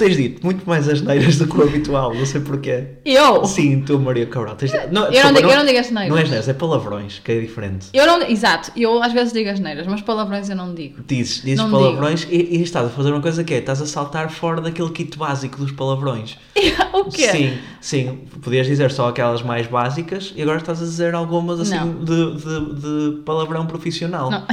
tens 0.00 0.16
dito 0.16 0.44
muito 0.44 0.68
mais 0.68 0.88
asneiras 0.88 1.36
do 1.36 1.46
que 1.46 1.56
o 1.56 1.62
habitual, 1.62 2.14
não 2.14 2.24
sei 2.26 2.40
porquê. 2.40 2.84
Eu? 3.04 3.44
Sim, 3.44 3.82
tu, 3.82 3.98
Maria 3.98 4.26
Cabral. 4.26 4.56
Tens 4.56 4.72
não, 4.72 4.78
Eu 4.80 4.90
não 4.92 5.10
desculpa, 5.10 5.36
digo- 5.36 5.50
eu 5.50 5.56
não 5.58 5.66
digo 5.66 5.78
asneiras. 5.78 6.10
Não 6.10 6.18
é 6.18 6.22
asneiras, 6.22 6.48
é 6.48 6.52
palavrões, 6.54 7.18
que 7.22 7.32
é 7.32 7.40
diferente. 7.40 7.86
Eu 7.92 8.06
não, 8.06 8.22
exato, 8.22 8.72
eu 8.76 9.02
às 9.02 9.12
vezes 9.12 9.32
digo 9.32 9.48
asneiras, 9.50 9.86
mas 9.86 10.00
palavrões 10.00 10.48
eu 10.48 10.56
não 10.56 10.74
digo. 10.74 11.02
Dizes, 11.06 11.42
dizes 11.42 11.58
Não 11.58 11.70
palavrões 11.70 12.26
e, 12.30 12.36
e 12.58 12.62
estás 12.62 12.86
a 12.86 12.90
fazer 12.90 13.10
uma 13.12 13.20
coisa 13.20 13.44
que 13.44 13.54
é, 13.54 13.58
estás 13.58 13.80
a 13.82 13.86
saltar 13.86 14.30
fora 14.30 14.60
daquele 14.60 14.90
kit 14.90 15.16
básico 15.18 15.58
dos 15.58 15.70
palavrões. 15.72 16.38
o 16.94 17.04
quê? 17.04 17.28
Sim, 17.28 17.58
sim. 17.80 18.18
Podias 18.42 18.66
dizer 18.66 18.90
só 18.90 19.08
aquelas 19.08 19.42
mais 19.42 19.66
básicas 19.66 20.32
e 20.34 20.42
agora 20.42 20.58
estás 20.58 20.80
a 20.80 20.84
dizer 20.84 21.14
algumas 21.14 21.60
assim 21.60 21.76
Não. 21.76 22.04
de, 22.04 22.34
de, 22.36 22.74
de 23.16 23.22
palavrão 23.22 23.66
profissional. 23.66 24.30
Não. 24.30 24.44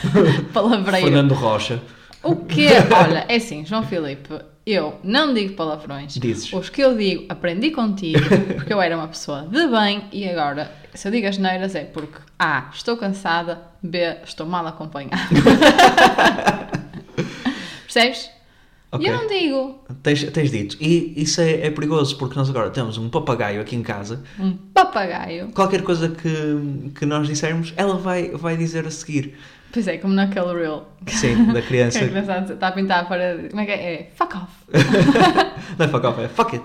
Palavreiro. 0.52 1.06
Fernando 1.06 1.34
Rocha. 1.34 1.80
O 2.22 2.36
quê? 2.36 2.68
Olha, 2.90 3.26
é 3.28 3.36
assim, 3.36 3.64
João 3.66 3.82
Filipe, 3.82 4.34
eu 4.66 4.98
não 5.04 5.34
digo 5.34 5.54
palavrões. 5.54 6.14
Dizes. 6.14 6.52
Os 6.52 6.68
que 6.70 6.80
eu 6.82 6.96
digo, 6.96 7.26
aprendi 7.28 7.70
contigo, 7.70 8.20
porque 8.56 8.72
eu 8.72 8.80
era 8.80 8.96
uma 8.96 9.08
pessoa 9.08 9.42
de 9.42 9.66
bem 9.68 10.04
e 10.12 10.28
agora, 10.28 10.72
se 10.94 11.06
eu 11.06 11.12
digo 11.12 11.26
as 11.26 11.36
neiras 11.36 11.74
é 11.74 11.84
porque 11.84 12.18
A, 12.38 12.70
estou 12.72 12.96
cansada, 12.96 13.62
B, 13.82 14.16
estou 14.24 14.46
mal 14.46 14.66
acompanhada. 14.66 15.16
Percebes? 17.82 18.30
Ok. 18.90 19.04
E 19.04 19.10
eu 19.10 19.16
não 19.16 19.26
digo 19.26 19.84
Tens, 20.02 20.22
tens 20.24 20.50
dito. 20.50 20.76
E 20.80 21.14
isso 21.16 21.40
é, 21.40 21.66
é 21.66 21.70
perigoso 21.70 22.16
porque 22.16 22.36
nós 22.36 22.48
agora 22.48 22.70
temos 22.70 22.96
um 22.96 23.08
papagaio 23.08 23.60
aqui 23.60 23.74
em 23.74 23.82
casa. 23.82 24.22
um 24.38 24.52
papagaio. 24.52 25.48
Qualquer 25.52 25.82
coisa 25.82 26.08
que, 26.10 26.90
que 26.94 27.04
nós 27.04 27.26
dissermos, 27.26 27.72
ela 27.76 27.96
vai, 27.96 28.30
vai 28.30 28.56
dizer 28.56 28.86
a 28.86 28.90
seguir. 28.90 29.34
Pois 29.74 29.88
é, 29.88 29.98
como 29.98 30.14
naquele 30.14 30.52
reel. 30.54 30.86
Sim, 31.08 31.46
da 31.52 31.60
Que 31.62 31.66
criança. 31.66 31.98
é 31.98 32.04
engraçado, 32.04 32.52
está 32.52 32.68
a 32.68 32.72
pintar 32.72 33.00
a 33.02 33.04
parede. 33.06 33.48
Como 33.48 33.60
é 33.60 33.66
que 33.66 33.72
é? 33.72 33.92
É 33.94 34.10
fuck 34.14 34.36
off. 34.36 34.46
Não 35.76 35.84
é 35.84 35.88
fuck 35.88 36.06
off, 36.06 36.20
é 36.22 36.28
fuck 36.28 36.54
it. 36.54 36.64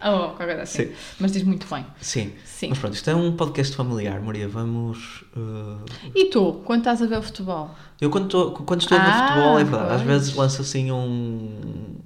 Oh, 0.00 0.28
qualquer 0.30 0.46
coisa 0.46 0.62
assim. 0.62 0.86
Sim. 0.86 0.92
Mas 1.20 1.32
diz 1.32 1.42
muito 1.44 1.66
bem. 1.72 1.86
Sim. 2.00 2.32
Sim. 2.44 2.68
Mas 2.70 2.78
pronto, 2.78 2.94
isto 2.94 3.08
é 3.10 3.14
um 3.14 3.36
podcast 3.36 3.76
familiar, 3.76 4.20
Maria. 4.20 4.48
Vamos. 4.48 5.24
uh, 5.36 5.84
E 6.14 6.26
tu, 6.30 6.54
quando 6.64 6.80
estás 6.80 7.00
a 7.00 7.06
ver 7.06 7.18
o 7.18 7.22
futebol? 7.22 7.70
Eu 8.00 8.10
quando, 8.10 8.28
tô- 8.28 8.50
quando 8.52 8.80
estou 8.80 8.98
a 8.98 9.04
ver 9.04 9.10
Ah, 9.10 9.28
futebol, 9.28 9.58
é 9.60 9.64
verdade, 9.64 9.94
às 9.94 10.02
vezes 10.02 10.34
lanço 10.34 10.60
assim 10.62 10.90
um. 10.90 11.96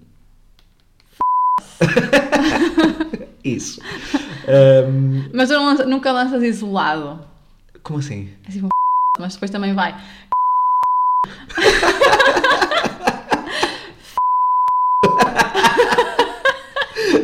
Isso. 3.45 3.81
Um, 4.49 5.31
Mas 5.35 5.51
lanço- 5.51 5.87
nunca 5.87 6.13
lanças 6.13 6.43
isolado. 6.43 7.21
como 7.83 7.99
assim? 7.99 8.31
É 8.49 8.51
tipo 8.53 8.67
um 8.67 8.71
mas 9.21 9.35
depois 9.35 9.51
também 9.51 9.75
vai. 9.75 9.95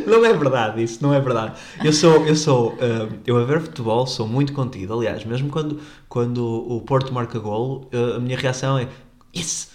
Não 0.09 0.25
é 0.25 0.33
verdade 0.33 0.83
isso, 0.83 1.03
não 1.03 1.13
é 1.13 1.21
verdade. 1.21 1.59
Eu 1.85 1.93
sou, 1.93 2.27
eu 2.27 2.35
sou, 2.35 2.73
um, 2.73 3.19
eu 3.27 3.37
a 3.37 3.45
ver 3.45 3.61
futebol 3.61 4.07
sou 4.07 4.27
muito 4.27 4.53
contido. 4.53 4.95
Aliás, 4.95 5.25
mesmo 5.25 5.51
quando, 5.51 5.81
quando 6.09 6.45
o 6.45 6.81
Porto 6.81 7.13
marca 7.13 7.39
golo, 7.39 7.87
uh, 7.93 8.17
a 8.17 8.19
minha 8.19 8.37
reação 8.37 8.79
é 8.79 8.89
Yes! 9.37 9.71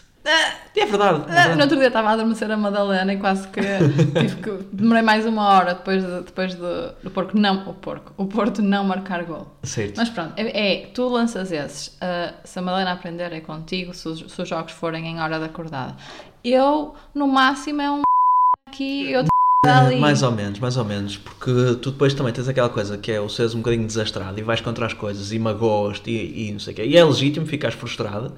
É 0.76 0.86
verdade. 0.86 1.20
é 1.20 1.22
Ah, 1.22 1.26
verdade. 1.26 1.56
No 1.56 1.62
outro 1.64 1.78
dia 1.78 1.88
estava 1.88 2.10
a 2.10 2.12
adormecer 2.14 2.50
a 2.52 2.58
Madalena 2.58 3.14
e 3.14 3.18
quase 3.18 3.48
que 3.48 3.62
tive 4.20 4.36
que. 4.38 4.66
Demorei 4.72 5.02
mais 5.04 5.26
uma 5.26 5.48
hora 5.48 5.74
depois, 5.76 6.04
de, 6.04 6.22
depois 6.22 6.54
de, 6.56 6.60
do 7.04 7.12
porco 7.12 7.38
não. 7.38 7.70
O 7.70 7.74
porco. 7.74 8.14
O 8.18 8.26
Porto 8.26 8.62
não 8.62 8.84
marcar 8.84 9.24
gol. 9.24 9.48
Certo. 9.64 9.98
Mas 9.98 10.10
pronto, 10.10 10.34
é, 10.38 10.74
é, 10.84 10.86
tu 10.88 11.08
lanças 11.08 11.52
esses. 11.52 11.96
ah, 12.02 12.34
se 12.44 12.58
a 12.60 12.62
Madalena 12.62 12.92
aprender 12.94 13.32
é 13.34 13.40
contigo, 13.40 13.94
se 13.94 14.08
os, 14.08 14.20
se 14.31 14.42
os 14.42 14.47
jogos 14.50 14.72
forem 14.74 15.08
em 15.08 15.20
hora 15.22 15.40
de 15.40 15.46
acordada. 15.46 15.96
Eu, 16.44 16.94
no 17.16 17.28
máximo, 17.28 17.81
é 17.81 17.90
um 17.92 18.02
aqui 18.68 19.09
e 19.09 19.16
outro 19.16 19.30
ali. 19.66 19.96
É, 19.96 20.00
Mais 20.00 20.22
ou 20.24 20.31
menos, 20.31 20.59
mais 20.59 20.76
ou 20.76 20.84
menos, 20.84 21.16
porque 21.18 21.52
tu 21.81 21.92
depois 21.92 22.14
também 22.14 22.34
tens 22.34 22.47
aquela 22.50 22.68
coisa 22.70 22.97
que 22.97 23.12
é 23.12 23.22
o 23.22 23.30
seres 23.30 23.53
um 23.53 23.59
bocadinho 23.59 23.88
desastrado 23.88 24.38
e 24.38 24.44
vais 24.44 24.59
contra 24.59 24.86
as 24.86 24.94
coisas 24.94 25.31
e 25.31 25.40
magoas-te 25.40 26.09
e, 26.12 26.50
e 26.50 26.52
não 26.52 26.59
sei 26.59 26.74
o 26.74 26.76
quê. 26.76 26.86
E 26.86 26.97
é 26.97 27.03
legítimo 27.06 27.46
ficares 27.46 27.76
frustrada, 27.78 28.34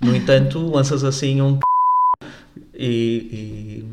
no 0.00 0.16
entanto, 0.16 0.58
lanças 0.70 1.04
assim 1.04 1.42
um 1.42 1.58
e, 2.80 3.84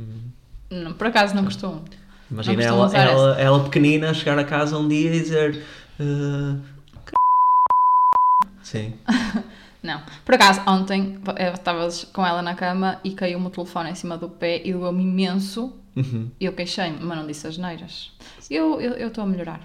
e 0.69 0.75
Não, 0.75 0.93
por 0.93 1.07
acaso 1.07 1.35
não 1.35 1.43
costumo. 1.45 1.83
imagina 2.31 2.55
costumo 2.57 2.83
ela, 2.83 2.97
ela, 2.97 3.41
ela 3.41 3.63
pequenina 3.63 4.13
chegar 4.13 4.37
a 4.39 4.43
casa 4.43 4.77
um 4.77 4.87
dia 4.87 5.13
e 5.13 5.19
dizer 5.21 5.63
"Ah, 5.99 6.57
sim, 8.63 8.93
Não. 9.81 10.01
Por 10.25 10.35
acaso, 10.35 10.61
ontem 10.67 11.19
eu 11.39 11.53
estava 11.53 11.87
com 12.11 12.25
ela 12.25 12.41
na 12.41 12.55
cama 12.55 12.99
e 13.03 13.11
caiu-me 13.11 13.47
o 13.47 13.49
telefone 13.49 13.91
em 13.91 13.95
cima 13.95 14.17
do 14.17 14.27
pé 14.29 14.61
e 14.65 14.73
doeu-me 14.73 15.03
imenso. 15.03 15.73
Uhum, 15.95 16.29
E 16.39 16.45
eu 16.45 16.53
queixei-me, 16.53 16.99
mas 16.99 17.17
não 17.17 17.25
disse 17.25 17.47
as 17.47 17.57
neiras. 17.57 18.11
Eu 18.49 18.79
estou 19.07 19.23
eu, 19.23 19.27
a 19.29 19.31
melhorar. 19.31 19.61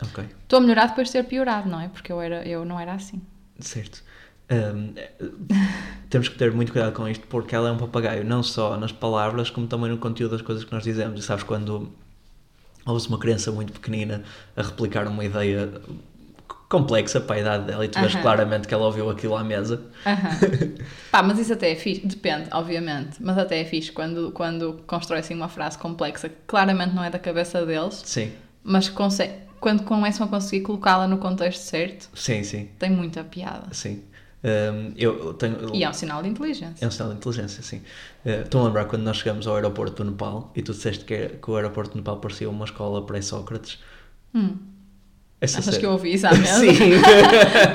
ok, 0.00 0.24
Estou 0.42 0.58
a 0.58 0.62
melhorar 0.62 0.86
depois 0.86 1.08
de 1.08 1.12
ter 1.14 1.24
piorado, 1.24 1.68
não 1.68 1.80
é? 1.80 1.88
Porque 1.88 2.12
eu, 2.12 2.20
era, 2.20 2.46
eu 2.46 2.64
não 2.64 2.78
era 2.78 2.92
assim. 2.94 3.20
certo. 3.58 4.02
Ahm, 4.52 4.92
eh, 4.96 5.10
temos 6.10 6.28
que 6.28 6.36
ter 6.36 6.52
muito 6.52 6.72
cuidado 6.72 6.92
com 6.92 7.08
isto 7.08 7.26
porque 7.26 7.54
ela 7.54 7.68
é 7.68 7.72
um 7.72 7.78
papagaio, 7.78 8.24
não 8.24 8.42
só 8.42 8.76
nas 8.76 8.92
palavras, 8.92 9.48
como 9.50 9.66
também 9.66 9.90
no 9.90 9.98
conteúdo 9.98 10.32
das 10.32 10.42
coisas 10.42 10.62
que 10.64 10.72
nós 10.72 10.82
dizemos. 10.82 11.20
E 11.20 11.22
sabes 11.22 11.42
quando 11.44 11.90
ouves 12.84 13.06
uma 13.06 13.18
criança 13.18 13.50
muito 13.50 13.72
pequenina 13.72 14.22
a 14.56 14.62
replicar 14.62 15.06
uma 15.08 15.24
ideia 15.24 15.70
complexa 16.68 17.20
para 17.20 17.36
a 17.36 17.40
idade 17.40 17.64
dela 17.66 17.84
e 17.84 17.88
tu 17.88 17.98
vês 18.00 18.12
Aham. 18.14 18.22
claramente 18.22 18.66
que 18.66 18.74
ela 18.74 18.84
ouviu 18.84 19.08
aquilo 19.10 19.36
à 19.36 19.44
mesa. 19.44 19.80
Aham. 20.06 20.30
Pá, 21.12 21.22
mas 21.22 21.38
isso 21.38 21.52
até 21.52 21.70
é 21.70 21.76
fixe. 21.76 22.06
Depende, 22.06 22.48
obviamente. 22.52 23.22
Mas 23.22 23.36
até 23.38 23.60
é 23.60 23.64
fixe 23.64 23.92
quando, 23.92 24.32
quando 24.32 24.82
constrói 24.86 25.20
assim 25.20 25.34
uma 25.34 25.48
frase 25.48 25.78
complexa 25.78 26.28
que 26.28 26.36
claramente 26.46 26.94
não 26.94 27.04
é 27.04 27.10
da 27.10 27.18
cabeça 27.18 27.64
deles, 27.66 28.02
Sim, 28.04 28.32
mas 28.64 28.88
consegue, 28.88 29.34
quando 29.60 29.82
começam 29.84 30.26
a 30.26 30.28
conseguir 30.30 30.62
colocá-la 30.62 31.06
no 31.06 31.18
contexto 31.18 31.60
certo, 31.62 32.08
sim, 32.14 32.42
sim, 32.42 32.68
tem 32.78 32.90
muita 32.90 33.22
piada. 33.24 33.68
sim. 33.72 34.02
Ahm, 34.44 34.92
eu 34.96 35.34
tenho. 35.34 35.74
E 35.74 35.84
é 35.84 35.88
um 35.88 35.92
sinal 35.92 36.22
de 36.22 36.28
inteligência. 36.28 36.84
É 36.84 36.88
um 36.88 36.90
sinal 36.90 37.10
de 37.10 37.16
inteligência, 37.16 37.62
sim. 37.62 37.80
Eh, 38.24 38.40
Estou 38.42 38.62
a 38.62 38.64
lembrar 38.64 38.86
quando 38.86 39.02
nós 39.02 39.16
chegamos 39.18 39.46
ao 39.46 39.54
aeroporto 39.54 40.02
do 40.02 40.10
Nepal 40.10 40.50
e 40.56 40.62
tu 40.62 40.72
disseste 40.72 41.04
que, 41.04 41.28
que 41.40 41.50
o 41.50 41.56
aeroporto 41.56 41.92
do 41.92 41.96
Nepal 41.98 42.16
parecia 42.18 42.50
uma 42.50 42.64
escola 42.64 43.04
pré-Sócrates. 43.06 43.78
Hum. 44.34 44.56
Achas 45.40 45.64
série- 45.64 45.78
que 45.78 45.86
eu 45.86 45.90
ouvi 45.92 46.14
isso 46.14 46.26
à 46.28 46.32
mesa? 46.34 46.58
Sim. 46.60 46.90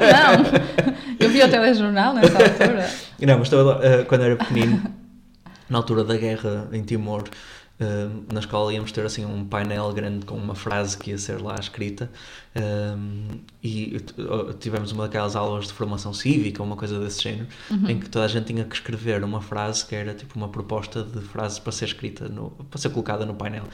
Não. 0.02 0.88
Eu 1.20 1.30
vi 1.30 1.42
o 1.42 1.50
telejornal 1.50 2.14
nessa 2.14 2.38
altura. 2.38 2.90
Não, 3.22 3.38
mas 3.40 3.48
estava, 3.48 3.80
eh, 3.84 4.04
quando 4.04 4.24
era 4.24 4.36
pequenino, 4.36 4.84
na 5.70 5.78
altura 5.80 6.04
da 6.04 6.16
guerra 6.16 6.68
em 6.72 6.84
Timor, 6.84 7.24
eh, 7.80 8.10
na 8.34 8.40
escola 8.40 8.74
íamos 8.74 8.92
ter 8.92 9.06
assim 9.06 9.26
um 9.26 9.46
painel 9.46 9.92
grande 9.94 10.26
com 10.26 10.36
uma 10.36 10.56
frase 10.56 10.98
que 10.98 11.12
ia 11.12 11.18
ser 11.18 11.42
lá 11.42 11.56
escrita 11.60 12.10
e 13.64 13.98
tivemos 14.60 14.92
uma 14.92 15.04
daquelas 15.04 15.36
aulas 15.36 15.68
de 15.68 15.74
formação 15.74 16.12
cívica, 16.12 16.64
uma 16.64 16.76
coisa 16.76 17.00
desse 17.00 17.22
género, 17.22 17.48
em 17.88 18.00
que 18.00 18.10
toda 18.10 18.26
a 18.26 18.28
gente 18.28 18.48
tinha 18.48 18.64
que 18.66 18.74
escrever 18.74 19.24
uma 19.24 19.42
frase 19.42 19.86
que 19.86 19.94
era 19.96 20.14
tipo 20.16 20.36
uma 20.36 20.50
proposta 20.50 21.04
de 21.04 21.22
frase 21.22 21.62
para 21.62 21.72
ser 21.72 21.86
escrita, 21.86 22.28
no, 22.28 22.50
para 22.50 22.80
ser 22.80 22.90
colocada 22.90 23.28
no 23.28 23.36
painel. 23.36 23.66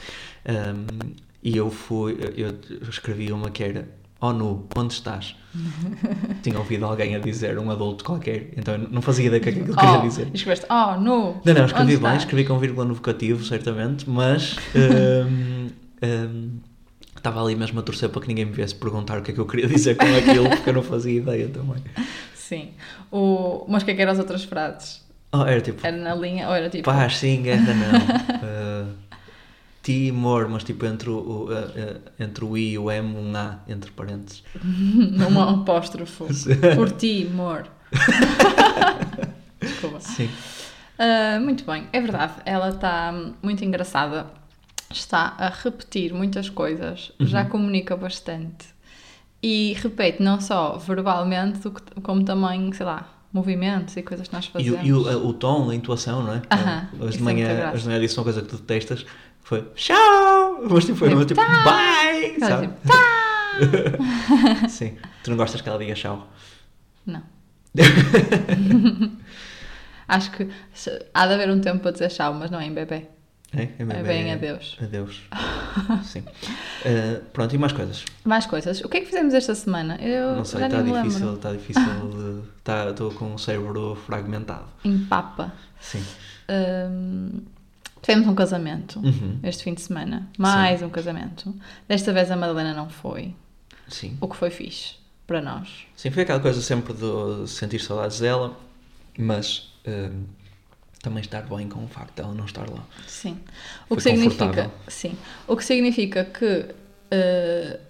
E 1.42 1.56
eu 1.56 1.70
fui, 1.70 2.18
eu 2.36 2.58
escrevi 2.88 3.32
uma 3.32 3.50
que 3.50 3.64
era 3.64 3.88
Oh 4.20 4.32
nu, 4.32 4.66
onde 4.76 4.94
estás? 4.94 5.36
Tinha 6.42 6.58
ouvido 6.58 6.84
alguém 6.86 7.14
a 7.14 7.18
dizer, 7.18 7.58
um 7.58 7.70
adulto 7.70 8.04
qualquer, 8.04 8.50
então 8.56 8.74
eu 8.74 8.88
não 8.90 9.02
fazia 9.02 9.26
ideia 9.26 9.40
do 9.40 9.44
que 9.44 9.50
aquilo 9.50 9.76
queria 9.76 9.98
Oh, 9.98 10.00
dizer. 10.02 10.28
e 10.32 10.36
escreveste, 10.36 10.66
oh, 10.70 10.98
no. 11.00 11.40
Não, 11.44 11.54
não, 11.54 11.64
escrevi 11.66 11.96
bem, 11.96 12.16
escrevi 12.16 12.44
com 12.44 12.58
vírgula 12.58 12.84
no 12.86 12.94
vocativo, 12.94 13.44
certamente, 13.44 14.08
mas 14.08 14.56
hum, 14.74 15.68
hum, 16.02 16.50
estava 17.16 17.42
ali 17.42 17.54
mesmo 17.54 17.78
a 17.80 17.82
torcer 17.82 18.08
para 18.08 18.22
que 18.22 18.28
ninguém 18.28 18.46
me 18.46 18.52
viesse 18.52 18.74
perguntar 18.74 19.18
o 19.18 19.22
que 19.22 19.30
é 19.30 19.34
que 19.34 19.40
eu 19.40 19.46
queria 19.46 19.66
dizer 19.68 19.96
com 19.96 20.06
aquilo, 20.06 20.48
porque 20.48 20.70
eu 20.70 20.74
não 20.74 20.82
fazia 20.82 21.18
ideia 21.20 21.48
também. 21.48 21.82
Sim. 22.34 22.70
O... 23.12 23.64
Mas 23.68 23.82
o 23.82 23.84
que 23.86 23.92
é 23.92 23.94
que 23.94 24.02
eram 24.02 24.12
as 24.12 24.18
outras 24.18 24.44
frases? 24.44 25.02
Oh, 25.32 25.42
era 25.42 25.60
tipo, 25.60 25.84
Era 25.84 25.96
na 25.96 26.14
linha 26.14 26.48
ou 26.48 26.54
era 26.54 26.70
tipo. 26.70 26.84
paz, 26.84 27.16
sim, 27.16 27.42
guerra, 27.42 27.74
não. 27.74 27.98
Uh, 27.98 28.94
Timor, 29.84 30.48
mas 30.48 30.64
tipo 30.64 30.84
entre 30.86 31.08
o, 31.10 31.14
uh, 31.14 31.44
uh, 31.52 32.00
entre 32.18 32.44
o 32.44 32.56
I 32.56 32.72
e 32.72 32.78
o 32.78 32.90
M, 32.90 33.16
um 33.16 33.36
A, 33.36 33.58
entre 33.68 33.90
parênteses. 33.92 34.42
Num 34.64 35.40
apóstrofo. 35.40 36.26
Por 36.74 36.90
ti, 36.90 37.28
amor. 37.30 37.66
Desculpa. 39.60 40.00
Sim. 40.00 40.28
Ah, 40.98 41.38
muito 41.40 41.64
bem, 41.64 41.86
é 41.92 42.00
verdade. 42.00 42.34
Ela 42.44 42.68
está 42.70 43.12
muito 43.42 43.64
engraçada. 43.64 44.26
Está 44.90 45.34
a 45.38 45.48
repetir 45.48 46.12
muitas 46.12 46.48
coisas. 46.48 47.10
Uhum. 47.18 47.26
Já 47.26 47.44
comunica 47.44 47.96
bastante. 47.96 48.66
E 49.42 49.74
repete 49.82 50.22
não 50.22 50.40
só 50.40 50.78
verbalmente, 50.78 51.58
como 52.02 52.24
também, 52.24 52.72
sei 52.72 52.86
lá, 52.86 53.08
movimentos 53.32 53.96
e 53.96 54.02
coisas 54.02 54.28
que 54.28 54.34
nós 54.34 54.44
E, 54.46 54.50
fazemos. 54.50 54.80
o- 54.82 54.86
e 54.86 54.92
o, 54.92 55.26
o 55.26 55.32
tom, 55.34 55.68
a 55.68 55.74
intuação, 55.74 56.22
não 56.22 56.34
é? 56.34 56.42
Hoje 57.00 57.08
isso 57.08 57.18
de 57.18 57.18
é 57.18 57.24
manhã, 57.24 57.70
hoje 57.72 57.82
de 57.82 57.88
manhã 57.88 58.00
disse 58.00 58.16
uma 58.16 58.24
coisa 58.24 58.40
que 58.40 58.48
tu 58.48 58.56
detestas, 58.56 59.04
foi 59.44 59.62
tchau! 59.76 60.58
Mas 60.68 60.84
tipo, 60.84 60.98
foi 60.98 61.08
Tipo, 61.10 61.24
tipo, 61.24 61.40
tá! 61.40 61.64
bye! 61.64 62.34
Ela 62.36 62.48
sabe? 62.48 62.66
tipo, 62.66 62.88
tá! 62.88 63.04
Sim. 64.68 64.96
Tu 65.22 65.30
não 65.30 65.36
gostas 65.36 65.60
que 65.60 65.68
ela 65.68 65.78
diga 65.78 65.94
tchau? 65.94 66.28
Não. 67.06 67.22
Acho 70.08 70.30
que 70.32 70.48
há 71.14 71.26
de 71.26 71.34
haver 71.34 71.50
um 71.50 71.60
tempo 71.60 71.80
para 71.80 71.92
dizer 71.92 72.08
tchau, 72.08 72.34
mas 72.34 72.50
não 72.50 72.60
é 72.60 72.66
em 72.66 72.74
bebê. 72.74 73.06
É, 73.56 73.62
é, 73.78 73.84
mesmo, 73.84 73.92
É 73.92 74.02
bem 74.02 74.32
adeus. 74.32 74.76
Adeus. 74.82 75.22
Sim. 76.02 76.24
Eh, 76.84 77.20
pronto, 77.32 77.54
e 77.54 77.58
mais 77.58 77.72
coisas? 77.72 78.04
Mais 78.24 78.46
coisas. 78.46 78.80
O 78.80 78.88
que 78.88 78.96
é 78.96 79.00
que 79.00 79.06
fizemos 79.06 79.32
esta 79.32 79.54
semana? 79.54 79.96
Eu 80.02 80.36
Não 80.36 80.44
sei, 80.44 80.58
já 80.60 80.66
está 80.66 80.82
difícil, 80.82 81.34
está 81.34 81.52
difícil 81.52 81.82
de. 82.10 82.42
tá- 82.64 82.90
Estou 82.90 83.12
com 83.12 83.32
o 83.34 83.38
cérebro 83.38 83.94
fragmentado. 84.06 84.64
Em 84.84 84.98
Papa. 85.04 85.52
Sim. 85.80 86.04
Hum, 86.50 87.42
tivemos 88.04 88.28
um 88.28 88.34
casamento 88.34 89.00
Uhum. 89.00 89.38
este 89.42 89.64
fim 89.64 89.74
de 89.74 89.80
semana. 89.80 90.28
Mais 90.38 90.82
um 90.82 90.88
casamento. 90.90 91.54
Desta 91.88 92.12
vez 92.12 92.30
a 92.30 92.36
Madalena 92.36 92.74
não 92.74 92.88
foi. 92.88 93.34
Sim. 93.88 94.16
O 94.20 94.28
que 94.28 94.36
foi 94.36 94.50
fixe 94.50 94.94
para 95.26 95.40
nós. 95.40 95.86
Sim, 95.96 96.10
foi 96.10 96.22
aquela 96.22 96.40
coisa 96.40 96.60
sempre 96.60 96.92
de 96.94 97.48
sentir 97.48 97.78
saudades 97.80 98.20
dela, 98.20 98.56
mas 99.18 99.72
eh, 99.84 100.10
também 101.02 101.20
estar 101.22 101.42
bem 101.42 101.68
com 101.68 101.84
o 101.84 101.88
facto 101.88 102.14
dela 102.16 102.34
não 102.34 102.44
estar 102.44 102.68
lá. 102.68 102.84
Sim. 103.06 103.38
Foi 103.88 103.94
O 103.94 103.96
que 103.96 104.02
significa, 104.02 104.70
sim. 104.88 105.16
O 105.46 105.56
que 105.56 105.64
significa 105.64 106.24
que 106.24 106.66
eh, 107.10 107.80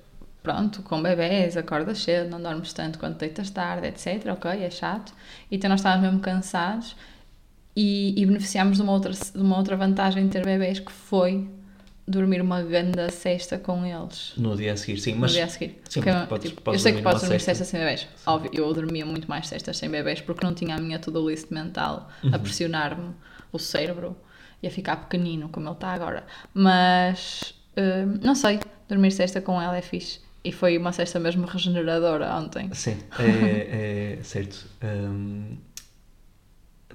pronto, 0.43 0.83
com 0.83 1.03
bebés, 1.03 1.57
acordas 1.57 1.99
cedo, 2.03 2.29
não 2.31 2.41
dormes 2.43 2.73
tanto 2.73 2.99
quanto 2.99 3.19
deitas 3.19 3.51
tarde, 3.51 3.87
etc. 3.87 4.27
Ok, 4.33 4.51
é 4.51 4.71
chato. 4.71 5.13
Então 5.51 5.69
nós 5.71 5.81
estávamos 5.81 6.05
mesmo 6.07 6.21
cansados 6.21 6.95
e, 7.77 8.15
e 8.21 8.27
beneficiámos 8.27 8.77
de 8.77 8.83
uma, 8.83 8.93
outra, 8.93 9.13
de 9.13 9.39
uma 9.41 9.57
outra 9.59 9.77
vantagem 9.77 10.25
de 10.27 10.31
ter 10.31 10.45
bebés 10.45 10.79
que 10.81 10.93
foi 10.93 11.49
dormir 12.07 12.41
uma 12.43 12.63
ganda 12.63 13.11
cesta 13.11 13.59
com 13.59 13.85
eles. 13.85 14.33
No 14.37 14.55
dia 14.57 14.75
a 14.75 14.77
seguir, 14.77 14.99
sim, 15.01 15.15
No 15.15 15.21
mas. 15.21 15.33
dia 15.33 15.45
a 15.45 15.49
seguir. 15.49 15.81
sim, 15.89 16.01
Porque, 16.01 16.11
mas 16.13 16.29
podes- 16.29 16.51
tipo, 16.51 16.61
podes 16.63 16.81
eu 16.81 16.83
sei 16.83 16.93
que 16.93 16.99
numa 17.03 17.15
dormir 17.15 17.41
cesta. 17.41 17.65
sem 17.65 17.81
bebés. 17.81 18.07
Óbvio, 18.27 18.51
eu 18.53 18.73
dormia 18.75 19.07
muito 19.07 19.27
mais 19.29 19.49
cestas 19.49 19.77
sem 19.79 19.89
bebés 19.91 20.21
porque 20.21 20.45
não 20.45 20.53
tinha 20.55 20.77
a 20.77 20.81
minha 20.81 20.99
to-do 20.99 21.29
list 21.29 21.51
mental 21.51 22.09
Uhum. 22.23 22.31
a 22.35 22.39
pressionar-me 22.39 23.11
o 23.51 23.59
cérebro 23.59 24.17
e 24.63 24.67
a 24.67 24.71
ficar 24.71 24.97
pequenino 24.97 25.49
como 25.49 25.67
ele 25.67 25.75
está 25.75 25.93
agora. 25.95 26.25
Mas 26.53 27.55
hum, 27.77 28.19
não 28.23 28.35
sei, 28.35 28.61
dormir 28.89 29.11
cesta 29.11 29.41
com 29.41 29.61
ela 29.61 29.77
é 29.77 29.83
fixe. 29.83 30.21
E 30.45 30.53
foi 30.53 30.77
uma 30.77 30.93
cesta 30.93 31.19
mesmo 31.19 31.47
regeneradora 31.47 32.35
ontem. 32.37 32.69
Sim, 32.75 32.99
é, 33.19 34.19
é 34.21 34.23
certo. 34.23 34.67
Hum, 34.83 35.57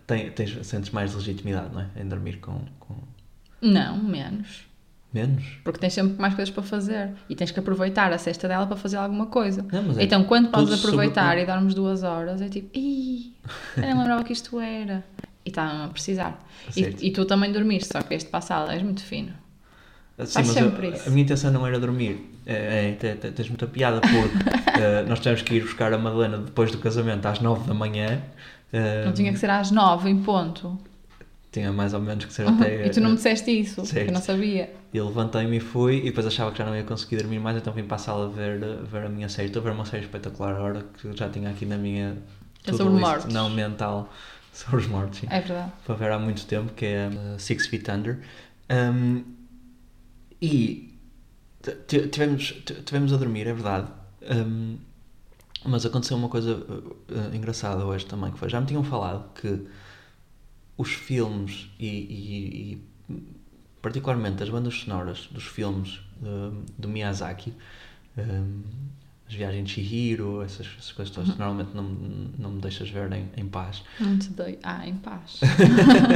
tem- 0.10 0.32
tens, 0.32 0.66
sentes 0.68 0.90
mais 0.92 1.14
legitimidade, 1.16 1.74
não 1.74 1.82
é? 1.82 1.88
Em 2.02 2.08
dormir 2.08 2.38
com, 2.40 2.62
com 2.80 2.96
Não, 3.62 3.98
menos. 3.98 4.66
menos. 5.14 5.44
Porque 5.64 5.80
tens 5.80 5.94
sempre 5.94 6.20
mais 6.22 6.34
coisas 6.36 6.54
para 6.54 6.64
fazer 6.64 7.12
e 7.30 7.36
tens 7.36 7.52
que 7.52 7.60
aproveitar 7.60 8.12
a 8.12 8.18
cesta 8.18 8.48
dela 8.48 8.66
para 8.68 8.76
fazer 8.78 8.98
alguma 8.98 9.28
coisa. 9.28 9.66
Não, 9.72 9.98
é 10.00 10.04
então, 10.04 10.24
quando 10.24 10.50
podes 10.50 10.74
aproveitar 10.74 11.28
sobre- 11.30 11.42
e 11.44 11.46
darmos 11.46 11.74
duas 11.74 12.04
horas, 12.04 12.42
é 12.42 12.50
tipo, 12.50 12.70
ih, 12.78 13.34
eu 13.78 13.82
não 13.84 13.98
lembrava 14.00 14.24
que 14.24 14.34
isto 14.34 14.60
era. 14.60 15.04
E 15.46 15.50
estava 15.50 15.86
a 15.86 15.88
precisar. 15.88 16.38
E, 16.76 16.82
e 17.08 17.12
tu 17.12 17.24
também 17.26 17.52
dormiste, 17.52 17.90
só 17.94 18.02
que 18.02 18.14
este 18.14 18.30
passado 18.30 18.70
és 18.72 18.84
muito 18.84 19.02
fino. 19.02 19.32
Sim, 20.20 20.26
Faz 20.34 20.48
sempre 20.48 20.88
a, 20.88 20.90
isso. 20.92 21.08
a 21.08 21.12
minha 21.12 21.24
intenção 21.24 21.50
não 21.52 21.66
era 21.66 21.80
dormir. 21.80 22.30
É, 22.46 22.90
é, 22.90 22.92
te- 22.94 23.16
te- 23.16 23.32
tens 23.32 23.48
muita 23.48 23.66
piada 23.68 24.02
porque 24.02 24.18
eh, 24.82 25.06
nós 25.08 25.20
tivemos 25.20 25.42
que 25.44 25.56
ir 25.56 25.62
buscar 25.62 25.94
a 25.94 25.98
Madalena 25.98 26.38
depois 26.40 26.72
do 26.72 26.78
casamento 26.78 27.26
às 27.26 27.40
9 27.40 27.66
da 27.68 27.74
manhã. 27.74 28.22
Não 29.06 29.14
tinha 29.14 29.32
que 29.32 29.40
ser 29.40 29.50
às 29.50 29.72
nove 29.72 30.10
em 30.10 30.22
ponto. 30.22 30.78
tinha 31.52 31.72
mais 31.74 31.94
ou 31.94 32.00
menos 32.02 32.26
que 32.26 32.34
ser 32.34 32.46
até. 32.50 32.86
e 32.86 32.90
tu 32.90 33.02
não 33.02 33.10
me 33.12 33.16
disseste 33.16 33.50
isso, 33.52 33.86
certo. 33.86 34.08
eu 34.10 34.14
não 34.14 34.22
sabia. 34.22 34.72
Eu 34.94 35.06
levantei-me 35.08 35.58
e 35.58 35.60
fui 35.60 35.98
e 35.98 36.04
depois 36.06 36.26
achava 36.26 36.52
que 36.52 36.58
já 36.58 36.66
não 36.66 36.76
ia 36.76 36.84
conseguir 36.84 37.18
dormir 37.18 37.40
mais, 37.40 37.58
então 37.58 37.72
vim 37.74 37.84
para 37.84 37.96
a 37.96 38.00
sala 38.00 38.30
ver, 38.30 38.60
ver 38.84 39.06
a 39.06 39.10
minha 39.10 39.30
série. 39.30 39.48
Estou 39.48 39.62
a 39.62 39.66
ver 39.66 39.72
uma 39.72 39.86
série 39.86 40.04
espetacular 40.04 40.56
agora 40.56 40.86
que 41.00 41.16
já 41.16 41.30
tinha 41.30 41.50
aqui 41.50 41.66
na 41.66 41.78
minha 41.78 42.18
É 42.66 42.72
sobre 42.74 42.94
list, 42.94 43.02
mortos. 43.02 43.34
não 43.34 43.50
mental 43.50 44.12
sobre 44.54 44.78
os 44.78 44.88
mortos. 44.88 45.20
sim. 45.20 45.28
É 45.30 45.40
verdade. 45.42 45.72
para 45.86 45.96
ver 45.96 46.12
há 46.12 46.20
muito 46.20 46.46
tempo, 46.46 46.72
que 46.74 46.86
é 46.86 47.08
uh, 47.10 47.40
Six 47.40 47.68
Feet 47.68 47.88
Under. 47.90 48.20
Um, 48.72 49.24
e 50.42 50.94
tivemos, 52.12 52.54
tivemos 52.86 53.12
a 53.14 53.18
dormir, 53.18 53.48
é 53.48 53.54
verdade. 53.54 53.88
Um, 54.24 54.78
mas 55.66 55.86
aconteceu 55.86 56.16
uma 56.18 56.30
coisa 56.30 56.56
uh, 56.56 56.96
uh, 57.32 57.36
engraçada 57.36 57.86
hoje 57.86 58.06
também, 58.06 58.32
que 58.32 58.40
foi, 58.40 58.50
já 58.50 58.60
me 58.62 58.68
tinham 58.68 58.84
falado 58.84 59.34
que 59.34 59.66
os 60.78 60.94
filmes 60.94 61.70
e, 61.80 61.88
e- 61.88 62.84
e, 63.10 63.24
particularmente 63.82 64.42
as 64.44 64.50
bandas 64.50 64.74
sonoras 64.76 65.28
dos 65.32 65.44
filmes 65.46 66.00
um, 66.24 66.64
do 66.78 66.88
Miyazaki, 66.88 67.54
um, 68.18 68.62
as 69.28 69.34
viagens 69.36 69.68
de 69.68 69.74
Chihiro, 69.76 70.42
essas, 70.42 70.66
essas 70.78 70.92
coisas 70.92 71.14
todas, 71.14 71.38
normalmente 71.38 71.76
não, 71.76 71.84
não 71.84 72.52
me 72.52 72.62
deixas 72.62 72.90
ver 72.90 73.12
em, 73.14 73.30
em 73.38 73.46
paz. 73.48 73.84
Não 74.00 74.18
te 74.18 74.30
dei. 74.30 74.58
Ah, 74.64 74.88
em 74.88 74.96
paz. 74.96 75.40